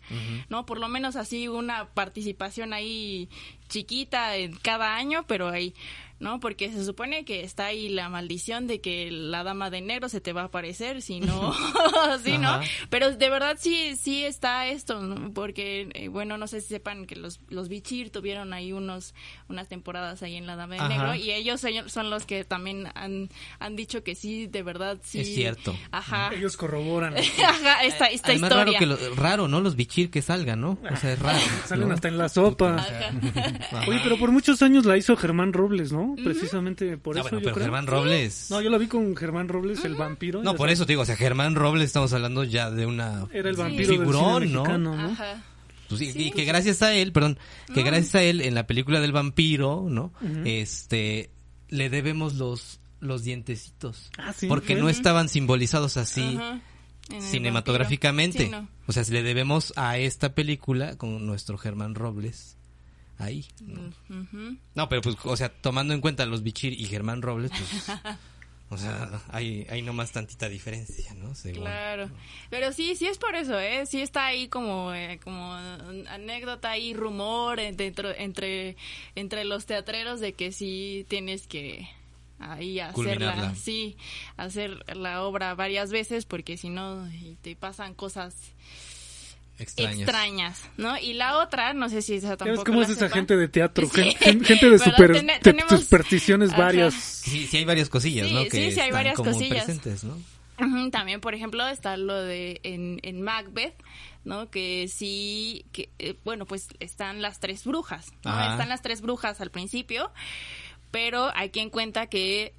[0.49, 0.65] ¿no?
[0.65, 3.29] Por lo menos así una participación ahí
[3.69, 5.75] chiquita en cada año, pero ahí,
[6.23, 6.41] ¿no?
[6.41, 10.21] Porque se supone que está ahí la maldición de que la dama de negro se
[10.21, 11.53] te va a aparecer, si no,
[12.25, 12.61] sí, ¿no?
[12.89, 15.33] Pero de verdad sí, sí está esto, ¿no?
[15.35, 19.15] porque, eh, bueno, no sé si sepan que los, los Bichir tuvieron ahí unos,
[19.49, 20.89] unas temporadas ahí en La Dama de Ajá.
[20.89, 24.99] Negro y ellos son- son los que también han, han dicho que sí, de verdad,
[25.03, 25.21] sí.
[25.21, 25.77] Es cierto.
[25.91, 26.31] Ajá.
[26.33, 27.15] Ellos corroboran.
[27.45, 28.65] Ajá, esta, esta Además, historia.
[28.65, 29.61] raro, que lo- raro, ¿no?
[29.61, 30.79] Los bichir que salgan, ¿no?
[30.89, 31.39] O sea, es raro.
[31.67, 31.95] Salen ¿no?
[31.95, 32.77] hasta en la sopa.
[32.77, 33.11] Ajá.
[33.89, 36.12] Oye, pero por muchos años la hizo Germán Robles, ¿no?
[36.17, 37.65] Precisamente por Ah, eso bueno, yo pero creo.
[37.67, 38.47] Germán Robles.
[38.51, 40.43] No, yo la vi con Germán Robles, el vampiro.
[40.43, 40.75] No, por sabes.
[40.75, 43.63] eso te digo, o sea, Germán Robles estamos hablando ya de una Era el Sí.
[43.63, 44.63] vampiro del Figurón, cine ¿no?
[44.63, 45.09] mexicano, ¿no?
[45.13, 45.43] Ajá.
[45.89, 47.39] Pues sí, y que gracias a él, perdón,
[47.75, 50.13] que gracias a él en la película del vampiro, ¿no?
[50.45, 51.31] Este
[51.69, 54.11] le debemos los los dientecitos.
[54.17, 56.39] Ah, sí, porque no estaban simbolizados así
[57.21, 58.45] cinematográficamente.
[58.47, 58.69] Sí, no.
[58.87, 62.57] O sea, se le debemos a esta película con nuestro Germán Robles
[63.25, 63.47] ahí.
[64.75, 64.89] ¿no?
[64.89, 67.99] Pero pues, o sea, tomando en cuenta los Bichir y Germán Robles, pues,
[68.71, 71.35] o sea, hay, hay nomás tantita diferencia, ¿no?
[71.35, 71.63] Según.
[71.63, 72.11] Claro,
[72.51, 73.87] pero sí, sí es por eso, ¿eh?
[73.87, 75.53] Sí está ahí como, eh, como
[76.09, 78.77] anécdota y rumor dentro, entre,
[79.15, 81.89] entre los teatreros de que sí tienes que
[82.39, 83.55] ahí hacerla, Culminarla.
[83.55, 83.97] sí,
[84.37, 87.09] hacer la obra varias veces porque si no
[87.43, 88.35] te pasan cosas
[89.63, 89.99] Extrañas.
[90.01, 90.99] extrañas, ¿no?
[90.99, 93.89] Y la otra, no sé si esa tampoco cómo la es esa gente de teatro,
[93.89, 94.15] Sí.
[94.21, 94.79] gente de
[95.79, 96.95] supersticiones varias.
[96.95, 98.43] Sí, sí hay varias cosillas, Sí, ¿no?
[98.43, 99.65] sí, Que sí hay están varias como cosillas.
[99.65, 100.19] presentes, ¿no?
[100.93, 103.75] También, por ejemplo, está lo de en, en Macbeth,
[104.25, 104.49] ¿no?
[104.51, 108.31] Que sí, que eh, bueno, pues están las tres brujas, ¿no?
[108.31, 108.53] Ajá.
[108.53, 110.13] Están las tres brujas al principio,
[110.93, 112.55] pero hay quien cuenta que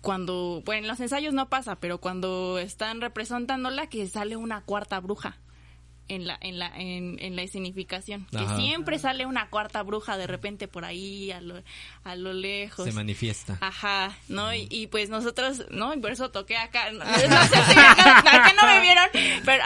[0.00, 5.00] cuando, bueno, en los ensayos no pasa, pero cuando están representándola que sale una cuarta
[5.00, 5.38] bruja
[6.08, 8.56] en la en la en, en la escenificación, que Ajá.
[8.56, 11.62] siempre sale una cuarta bruja de repente por ahí a lo,
[12.04, 12.84] a lo lejos.
[12.86, 13.58] Se manifiesta.
[13.60, 14.54] Ajá, ¿no?
[14.54, 15.94] Y, y, pues nosotros, ¿no?
[15.94, 16.90] Y por eso toqué acá.
[16.92, 19.04] No, no sé si acá, acá no me vieron,
[19.44, 19.64] pero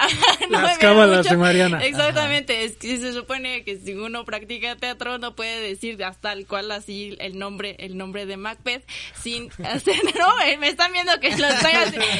[0.51, 1.30] no Las me cábalas mucho.
[1.30, 1.84] de Mariana.
[1.84, 6.47] Exactamente, es que se supone que si uno practica teatro no puede decir hasta tal
[6.47, 8.84] cual así el nombre, el nombre de Macbeth
[9.20, 11.72] sin hacer, no, me- me están viendo que lo estoy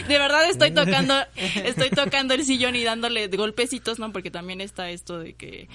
[0.09, 4.12] de verdad estoy tocando, estoy tocando el sillón y dándole golpecitos, ¿no?
[4.13, 5.69] Porque también está esto de que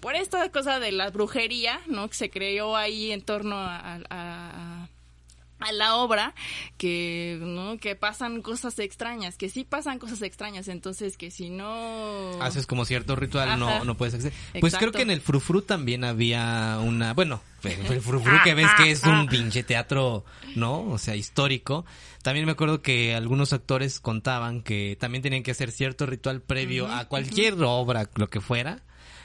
[0.00, 2.08] por esta cosa de la brujería, ¿no?
[2.08, 4.77] Que se creó ahí en torno a, a- a-
[5.60, 6.34] a la obra
[6.76, 12.38] que no que pasan cosas extrañas que sí pasan cosas extrañas entonces que si no
[12.40, 13.56] Haces como cierto ritual, Ajá.
[13.56, 14.32] no, no puedes acceder.
[14.60, 18.68] Pues creo que en el Frufru también había una, bueno, el el Frufru que ves
[18.76, 20.88] que es un pinche teatro, ¿no?
[20.88, 21.84] O sea, histórico.
[22.22, 26.88] También me acuerdo que algunos actores contaban que también tenían que hacer cierto ritual previo
[26.88, 28.82] a cualquier obra, lo que fuera,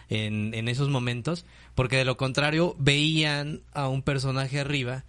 [0.09, 1.45] en, en esos momentos,
[1.75, 5.05] porque de lo contrario veían a un personaje arriba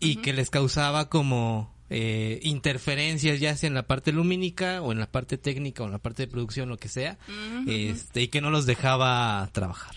[0.00, 4.98] y que les causaba como eh, interferencias ya sea en la parte lumínica o en
[4.98, 7.18] la parte técnica o en la parte de producción, lo que sea,
[7.66, 9.94] este, y que no los dejaba trabajar,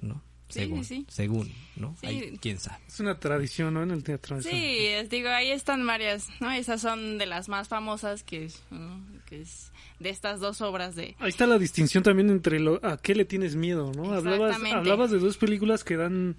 [0.00, 0.22] ¿no?
[0.50, 1.06] Sí, según, sí, sí.
[1.08, 1.94] según, ¿no?
[2.00, 2.06] Sí.
[2.06, 2.78] Ahí, quién sabe.
[2.88, 3.82] Es una tradición, ¿no?
[3.82, 4.40] En el teatro.
[4.40, 6.50] Sí, es- digo, ahí están varias, ¿no?
[6.50, 8.98] Esas son de las más famosas que es, ¿no?
[9.26, 11.16] que es de estas dos obras de...
[11.18, 14.12] Ahí está la distinción también entre lo, a qué le tienes miedo, ¿no?
[14.12, 16.36] Hablabas, hablabas de dos películas que dan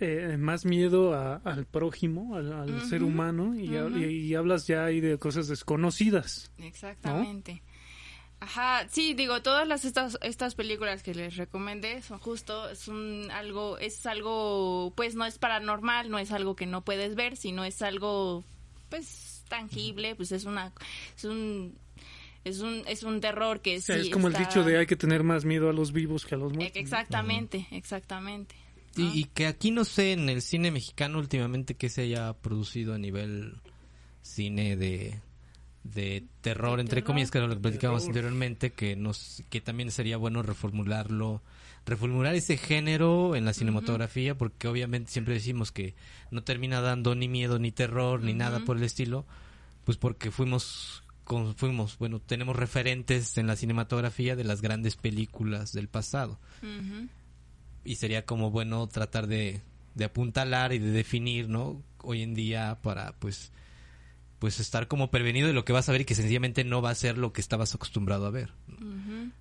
[0.00, 4.66] eh, más miedo a- al prójimo, al, al ser humano, y, ha- y- y hablas
[4.66, 6.50] ya ahí de cosas desconocidas.
[6.58, 7.62] Exactamente.
[8.40, 13.30] Ajá, sí, digo, todas las estas estas películas que les recomendé son justo es un
[13.30, 17.64] algo es algo pues no es paranormal, no es algo que no puedes ver, sino
[17.64, 18.44] es algo
[18.90, 20.72] pues tangible, pues es una
[21.16, 21.78] es un
[22.44, 24.96] es un es un terror que sí es como está- el dicho de hay que
[24.96, 26.76] tener más miedo a los vivos que a los muertos.
[26.80, 28.54] Exactamente, exactamente.
[28.96, 32.94] Y, y que aquí no sé en el cine mexicano últimamente que se haya producido
[32.94, 33.56] a nivel
[34.22, 35.20] cine de
[35.82, 37.06] de terror, entre terror.
[37.08, 38.16] comillas, que lo que platicábamos Terror.
[38.16, 41.42] anteriormente, que nos que también sería bueno reformularlo,
[41.84, 45.94] reformular ese género en la cinematografía, porque obviamente siempre decimos que
[46.30, 49.26] no termina dando ni miedo, ni terror, ni nada por el estilo,
[49.84, 55.72] pues porque fuimos con- fuimos, bueno, tenemos referentes en la cinematografía de las grandes películas
[55.72, 56.38] del pasado
[57.84, 59.60] y sería como bueno tratar de,
[59.94, 61.82] de apuntalar y de definir, ¿no?
[62.02, 63.52] Hoy en día para pues
[64.38, 66.90] pues estar como prevenido de lo que vas a ver y que sencillamente no va
[66.90, 68.52] a ser lo que estabas acostumbrado a ver.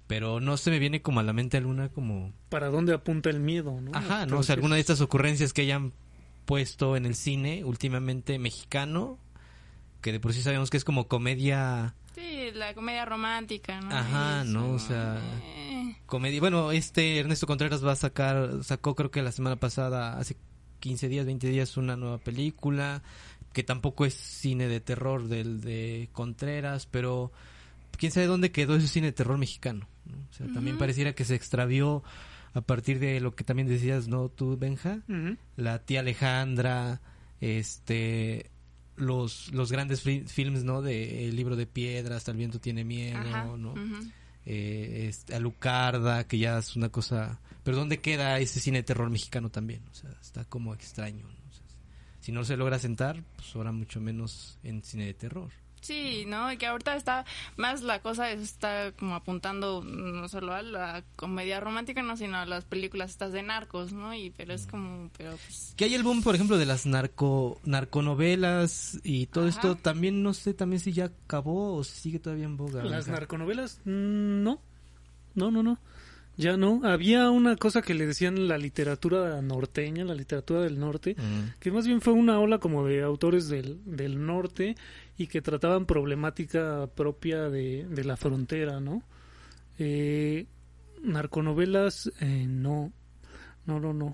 [0.08, 3.40] Pero no se me viene como a la mente alguna como ¿Para dónde apunta el
[3.42, 3.82] miedo?
[3.82, 3.92] ¿no?
[3.94, 5.92] ajá, no, Creo o sea, alguna de es- estas ocurrencias que hayan
[6.46, 9.18] puesto en el cine últimamente mexicano
[10.04, 13.96] que de por sí sabemos que es como comedia Sí, la comedia romántica, ¿no?
[13.96, 14.74] Ajá, ¿no?
[14.74, 16.40] O sea, eh, comedia.
[16.40, 20.38] Bueno, este Ernesto Contreras va a sacar, sacó creo que la semana pasada, hace
[20.80, 23.02] 15 días, 20 días, una nueva película,
[23.52, 27.32] que tampoco es cine de terror del de Contreras, pero
[27.98, 29.88] quién sabe dónde quedó ese cine de terror mexicano.
[30.06, 30.18] ¿no?
[30.30, 32.04] O sea, también pareciera que se extravió
[32.54, 34.30] a partir de lo que también decías, ¿no?
[34.30, 35.00] Tú, Benja,
[35.56, 37.02] la tía Alejandra,
[37.42, 38.52] este
[38.96, 40.82] los los grandes fi- films, ¿no?
[40.82, 43.72] De El libro de piedra, hasta el viento tiene miedo, ajá, ¿no?
[43.74, 44.08] ujú.
[44.46, 47.40] eh, este, Alucarda, que ya es una cosa...
[47.64, 49.82] Pero ¿dónde queda ese cine de terror mexicano también?
[49.92, 51.24] O sea, está como extraño.
[51.26, 51.30] ¿no?
[51.50, 51.64] O sea,
[52.20, 55.50] si no se logra sentar, pues ahora mucho menos en cine de terror.
[55.84, 56.52] Sí, ¿no?
[56.52, 57.26] Y que ahorita está
[57.58, 62.46] más la cosa está como apuntando no solo a la comedia romántica, no, sino a
[62.46, 64.14] las películas estas de narcos, ¿no?
[64.16, 64.56] Y pero Mm.
[64.56, 69.26] es como, pero pues Que hay el boom, por ejemplo, de las narco narconovelas y
[69.28, 69.50] todo Ajá.
[69.60, 69.76] esto.
[69.76, 72.84] También no sé también si ya acabó o si sigue todavía en boga.
[72.84, 74.62] Las narconovelas, mm, no.
[75.36, 75.80] No, no, no.
[76.36, 76.82] Ya no.
[76.84, 81.60] Había una cosa que le decían la literatura norteña, la literatura del norte, Mm.
[81.60, 84.76] que más bien fue una ola como de autores del, del norte
[85.18, 89.04] y que trataban problemática propia de, de la frontera, ¿no?
[89.78, 90.48] Eh,
[91.04, 92.92] narconovelas, eh, no.
[93.66, 94.14] No, no, no.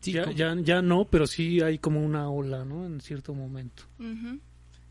[0.00, 2.86] Sí, ya, ya, ya no, pero sí hay como una ola, ¿no?
[2.86, 3.82] En cierto momento.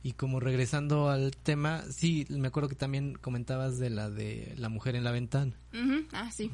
[0.08, 4.70] Y como regresando al tema, sí, me acuerdo que también comentabas de la de La
[4.70, 5.52] mujer en la ventana.
[5.74, 6.06] Ujú.
[6.14, 6.50] Ah, sí.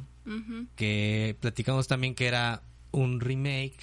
[0.75, 3.77] Que platicamos también que era un remake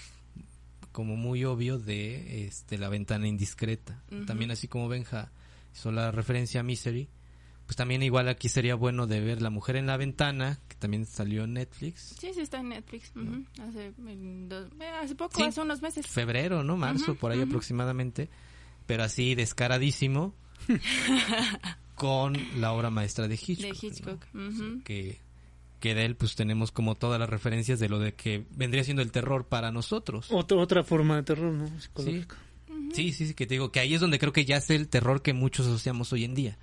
[0.91, 5.31] como muy obvio de este la ventana indiscreta también así como Benja
[5.73, 7.09] hizo la referencia a Misery
[7.67, 11.07] pues también igual aquí sería bueno de ver La mujer en la ventana que también
[11.07, 13.13] salió en Netflix Sí, sí está en Netflix.
[13.63, 15.45] Hace, en dos- eh, hace poco, Sí.
[15.45, 16.07] hace unos meses.
[16.09, 18.29] febrero no marzo por ahí aproximadamente
[18.91, 20.35] pero así descaradísimo
[21.95, 23.75] con la obra maestra de Hitchcock, De ¿no?
[23.81, 24.27] Hitchcock.
[24.35, 24.83] O sea, ujú.
[24.83, 25.21] que
[25.79, 29.01] que de él pues tenemos como todas las referencias de lo de que vendría siendo
[29.01, 30.27] el terror para nosotros.
[30.31, 31.81] Otra, otra forma de terror, ¿no?
[31.81, 32.35] Psicológico.
[32.93, 34.89] Sí, sí, sí, que te digo que ahí es donde creo que ya es el
[34.89, 36.59] terror que muchos asociamos hoy en día.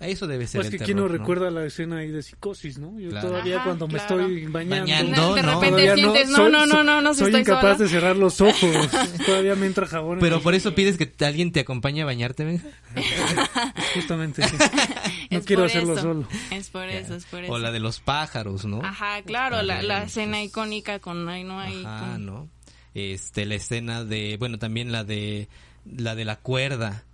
[0.00, 0.86] A eso debe ser Pues el que terror.
[0.86, 3.00] quién no recuerda la escena ahí de psicosis, ¿no?
[3.00, 3.28] Yo Claro.
[3.30, 4.20] todavía Ajá, cuando me claro.
[4.20, 7.62] estoy bañando, Bañando, de repente sientes, no, soy- no, no, no, no, soy estoy incapaz
[7.62, 7.76] sola.
[7.78, 8.88] de cerrar los ojos.
[9.26, 10.14] todavía me entra jabón.
[10.14, 12.68] en Pero los por eso pides que alguien te acompañe a bañarte, Benja.
[13.94, 14.56] Justamente, sí.
[15.30, 16.02] No Es quiero hacerlo eso.
[16.02, 16.28] solo.
[16.50, 17.52] Es por eso, es por eso.
[17.52, 18.80] O la de los pájaros, ¿no?
[18.82, 20.44] Ajá, claro, la, la También, escena pues.
[20.46, 21.84] icónica con ahí no hay.
[21.84, 22.48] Ajá, con- ¿no?
[22.94, 25.48] Este, la escena de, bueno, también la de,
[25.84, 27.04] la de la cuerda,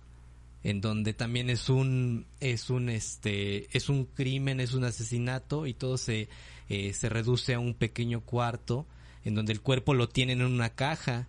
[0.65, 5.75] en donde también es un, es un, este, es un crimen, es un asesinato y
[5.75, 6.27] todo se,
[6.69, 8.87] eh, se reduce a un pequeño cuarto
[9.23, 11.27] en donde el cuerpo lo tienen en una caja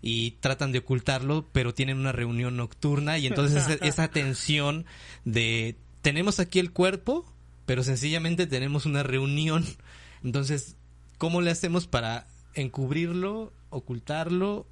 [0.00, 4.86] y tratan de ocultarlo, pero tienen una reunión nocturna y entonces esa, esa tensión
[5.26, 7.30] de tenemos aquí el cuerpo,
[7.66, 9.66] pero sencillamente tenemos una reunión.
[10.22, 10.76] Entonces,
[11.18, 14.66] ¿cómo le hacemos para encubrirlo, ocultarlo?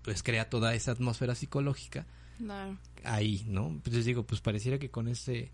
[0.00, 2.06] Pues crea toda esa atmósfera psicológica
[2.38, 2.76] Claro.
[3.04, 3.78] ahí, ¿no?
[3.82, 5.50] Pues les digo, pues pareciera que con ese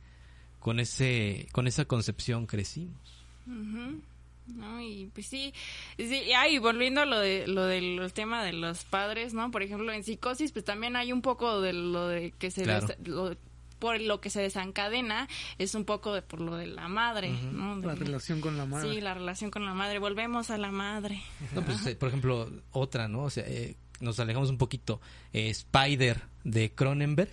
[0.61, 2.97] con ese con esa concepción crecimos.
[3.47, 4.01] Ujú.
[4.55, 5.55] No, y pues sí,
[5.97, 9.51] sí, y ahí volviendo a lo de lo del tema de los padres, ¿no?
[9.53, 12.87] Por ejemplo, en psicosis pues también hay un poco de lo de que se Claro.
[12.87, 13.37] des- lo-
[13.78, 15.28] por lo que se desencadena
[15.59, 17.80] es un poco de por lo de la madre, ¿no?
[17.80, 18.89] De- La relación con la madre.
[18.93, 19.99] Sí, la relación con la madre.
[19.99, 21.20] Volvemos a la madre.
[21.53, 23.22] No, pues, eh, por ejemplo, otra, ¿no?
[23.24, 25.00] O sea, eh, nos alejamos un poquito.
[25.32, 27.30] Eh, Spider de Cronenberg,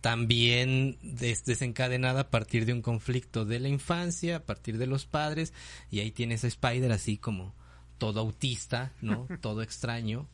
[0.00, 5.06] también des- desencadenada a partir de un conflicto de la infancia, a partir de los
[5.06, 5.52] padres,
[5.90, 7.54] y ahí tienes a Spider así como
[7.98, 9.26] todo autista, ¿no?
[9.40, 10.26] todo extraño.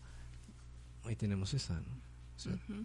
[1.05, 2.06] Ahí tenemos esa, ¿no?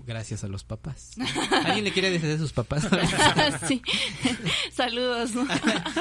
[0.06, 1.12] Gracias a los papás.
[1.66, 2.88] ¿Alguien le quiere decir a sus papás?
[3.68, 3.82] sí.
[4.72, 5.36] Saludos.
[5.36, 5.47] ¿no?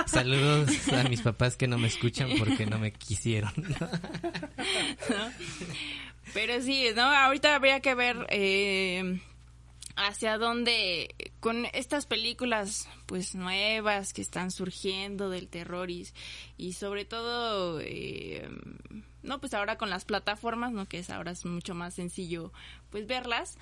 [0.07, 3.53] Saludos a mis papás que no me escuchan porque no me quisieron.
[6.33, 7.03] Pero sí, ¿no?
[7.03, 9.21] Ahorita habría que ver eh,
[9.97, 16.07] hacia dónde, con estas películas pues nuevas que están surgiendo del terror y,
[16.57, 18.49] y sobre todo, eh,
[19.23, 20.87] no, pues ahora con las plataformas, ¿no?
[20.87, 22.53] Que es ahora es mucho más sencillo
[22.91, 23.57] pues verlas,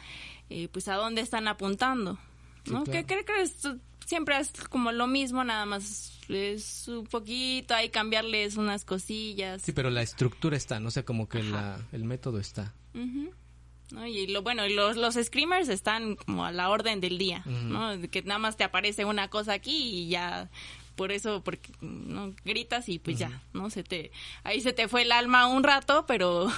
[0.51, 2.19] eh, pues a dónde están apuntando,
[2.67, 2.85] ¿no?
[2.85, 3.25] Sí, Que claro.
[3.25, 3.69] creo que es-
[4.07, 9.61] siempre es como lo mismo, nada más es un poquito, hay cambiarles unas cosillas.
[9.63, 12.75] Sí, pero la estructura está, no sé, como que la, el método está.
[13.91, 14.07] ¿no?
[14.07, 17.93] Y lo bueno, y los, los screamers están como a la orden del día, ¿no?
[18.11, 20.51] Que nada más te aparece una cosa aquí y ya
[20.99, 23.71] por eso porque no gritas y pues ya, ¿no?
[23.71, 24.11] Se te
[24.45, 26.49] ahí se te fue el alma un rato, pero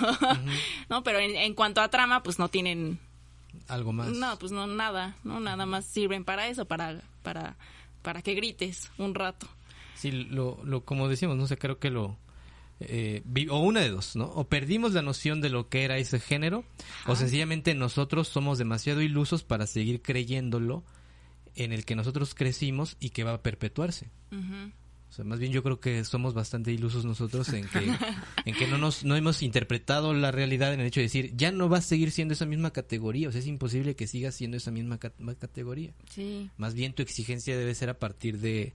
[0.89, 2.99] no, pero en, en cuanto a trama pues no tienen
[3.69, 4.09] Algo más.
[4.09, 7.57] no, pues no nada, no nada más sirven para eso, para para
[8.03, 9.47] para que grites un rato.
[9.95, 12.17] Sí, lo, lo, como decíamos, no sé, creo que lo...
[12.81, 14.25] eh, o una de dos, ¿no?
[14.25, 16.65] O perdimos la noción de lo que era ese género,
[17.07, 20.83] o sencillamente nosotros somos demasiado ilusos para seguir creyéndolo
[21.55, 24.11] en el que nosotros crecimos y que va a perpetuarse.
[24.33, 27.79] O sea, más bien yo creo que somos bastante ilusos nosotros en que,
[28.45, 31.51] en que no nos no hemos interpretado la realidad en el hecho de decir, ya
[31.51, 34.57] no va a seguir siendo esa misma categoría, o sea, es imposible que siga siendo
[34.57, 35.93] esa misma cat- categoría.
[36.11, 36.49] Sí.
[36.57, 38.73] Más bien tu exigencia debe ser a partir de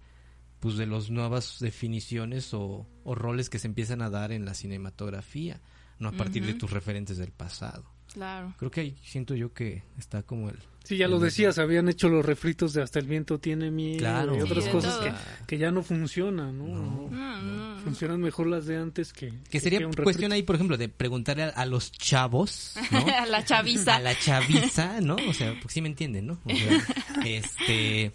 [0.60, 4.56] pues de las nuevas definiciones o, o roles que se empiezan a dar en la
[4.56, 5.62] cinematografía,
[6.00, 7.86] no a partir de tus referentes del pasado.
[8.12, 8.54] Claro.
[8.58, 10.58] Creo que ahí siento yo que está como el...
[10.86, 14.38] Sí, ya lo decías, habían hecho los refritos de Hasta el viento tiene miedo Claro.
[14.38, 15.12] y otras Sí, cosas que,
[15.48, 16.66] que ya no funcionan, ¿no?
[16.68, 17.10] No.
[17.10, 17.80] No, no.
[17.82, 19.34] Funcionan mejor las de antes que...
[19.50, 23.06] Que sería un cuestión ahí, por ejemplo, de preguntarle a, a los chavos, ¿no?
[23.20, 23.96] a la chaviza.
[23.96, 25.16] a la chaviza, ¿no?
[25.28, 26.40] O sea, porque sí me entienden, ¿no?
[26.46, 26.86] O sea,
[27.26, 28.12] este,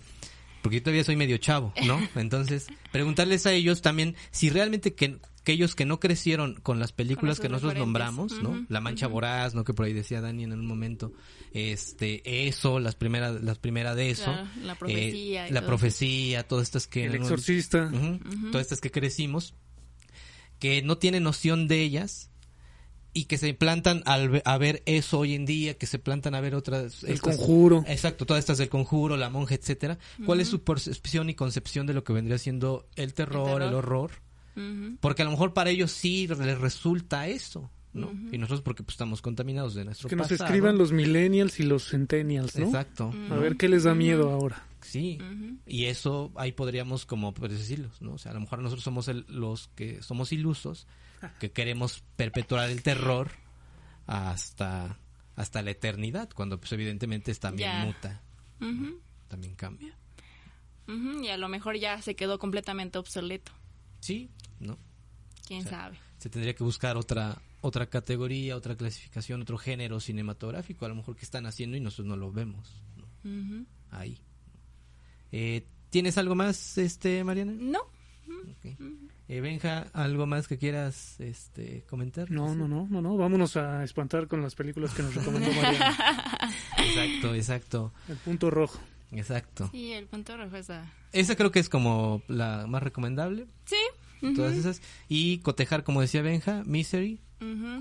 [0.63, 2.01] porque yo todavía soy medio chavo, ¿no?
[2.17, 5.17] Entonces, preguntarles a ellos también si realmente que,
[5.51, 8.65] que ellos que no crecieron con las películas que nosotros nombramos, ¿no?
[8.69, 9.65] La Mancha Voraz, ¿no?
[9.65, 11.13] Que por ahí decía Dani en un momento,
[11.53, 16.47] este, eso, las primeras, las primeras de eso, Claro, la profecía y la todo profecía,
[16.47, 17.91] todas estas que El exorcista.
[18.53, 19.55] Todas estas que crecimos,
[20.59, 22.31] que no tienen noción de ellas
[23.13, 26.41] y que se plantan al a ver eso hoy en día, que se plantan a
[26.41, 27.03] ver otras...
[27.03, 27.83] El estas- conjuro.
[27.89, 29.99] Exacto, todas estas del conjuro, la monja, etcétera.
[30.25, 33.85] ¿Cuál es su percepción y concepción de lo que vendría siendo el terror, el, terror.
[33.85, 34.11] horror?
[35.01, 38.13] Porque a lo mejor para ellos sí les resulta eso, ¿no?
[38.33, 40.45] Y nosotros porque pues, estamos contaminados de nuestro Que nos pasado.
[40.47, 42.67] escriban los millennials y los centennials, ¿no?
[42.67, 43.13] Exacto.
[43.31, 44.67] A ver qué les da miedo ahora.
[44.83, 45.19] Sí,
[45.67, 48.13] y eso ahí podríamos como pues, decirlos, ¿no?
[48.15, 50.87] O sea, a lo mejor nosotros somos el- los que somos ilusos,
[51.39, 53.31] que queremos perpetuar el terror
[54.07, 54.99] hasta
[55.37, 57.85] hasta la eternidad, cuando pues evidentemente también Ya.
[57.85, 58.23] muta,
[59.29, 59.97] también cambia.
[61.23, 63.53] Y a lo mejor ya se quedó completamente obsoleto.
[64.01, 64.79] Sí, ¿no?
[65.47, 65.99] ¿Quién O sea, sabe?
[66.19, 71.17] Se tendría que buscar otra otra categoría, otra clasificación, otro género cinematográfico, a lo mejor
[71.17, 72.83] que están haciendo y nosotros no lo vemos.
[73.91, 74.19] Ahí.
[75.33, 77.53] Eh, ¿Tienes algo más, este, Mariana?
[77.53, 77.81] No.
[79.29, 82.31] Eh, Benja, ¿algo más que quieras este, comentar?
[82.31, 83.17] No, no, no, no, no.
[83.17, 85.97] Vámonos a espantar con las películas que nos recomendó Mariana.
[86.79, 88.81] Exacto, exacto, El punto rojo.
[89.13, 89.69] Exacto.
[89.73, 90.93] Sí, el punto rojo está.
[91.13, 93.77] Esa creo que es como la más recomendable, Sí.
[94.37, 94.81] todas esas.
[95.09, 97.21] Y cotejar, como decía Benja, Misery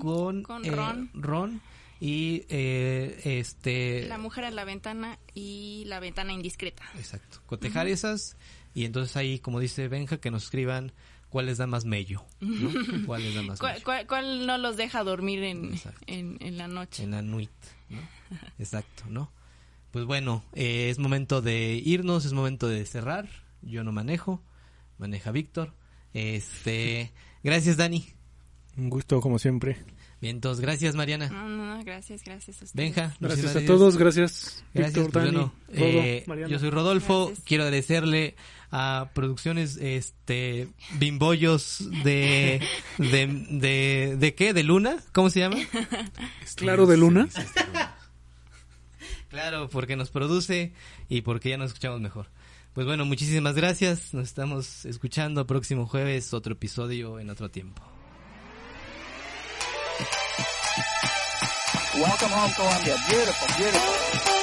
[0.00, 1.10] con, Con eh, Ron.
[1.14, 1.60] Ron
[2.00, 4.06] y eh, este...
[4.08, 6.82] La mujer en la ventana y la ventana indiscreta.
[6.96, 8.36] Exacto, cotejar esas
[8.74, 10.92] y entonces ahí, como dice Benja, que nos escriban
[11.28, 12.70] cuál les da más mello, ¿no?
[13.06, 13.84] ¿Cuál les da más ¿Cuál, mello?
[13.84, 15.74] cuál- cuál no los deja dormir en,
[16.06, 17.02] en, en la noche?
[17.02, 17.50] En la nuit,
[17.90, 17.98] ¿no?
[18.58, 19.30] Exacto, ¿no?
[19.90, 23.28] Pues bueno, eh, es momento de irnos, es momento de cerrar.
[23.62, 24.42] Yo no manejo,
[24.98, 25.74] maneja Víctor.
[26.14, 27.12] Este,
[27.42, 28.06] gracias Dani.
[28.76, 29.76] Un gusto, como siempre.
[30.20, 31.28] Bien, entonces, gracias Mariana.
[31.30, 32.74] No, no, no, gracias, gracias a ustedes.
[32.74, 34.62] Benja, Gracias a todos, gracias.
[34.74, 37.46] Gracias, Víctor, pues, Dani, Rodo, eh, yo soy Rodolfo, Gracias.
[37.46, 38.36] quiero agradecerle
[38.70, 40.68] a Producciones este
[40.98, 42.60] Bimbollos de
[42.98, 44.52] de, de de qué?
[44.52, 44.98] ¿De Luna?
[45.12, 45.56] ¿Cómo se llama?
[46.54, 47.28] Claro de Luna.
[49.30, 50.72] Claro, porque nos produce
[51.08, 52.26] y porque ya nos escuchamos mejor.
[52.74, 54.12] Pues bueno, muchísimas gracias.
[54.12, 57.82] Nos estamos escuchando próximo jueves, otro episodio en otro tiempo.
[63.58, 64.39] Beautiful.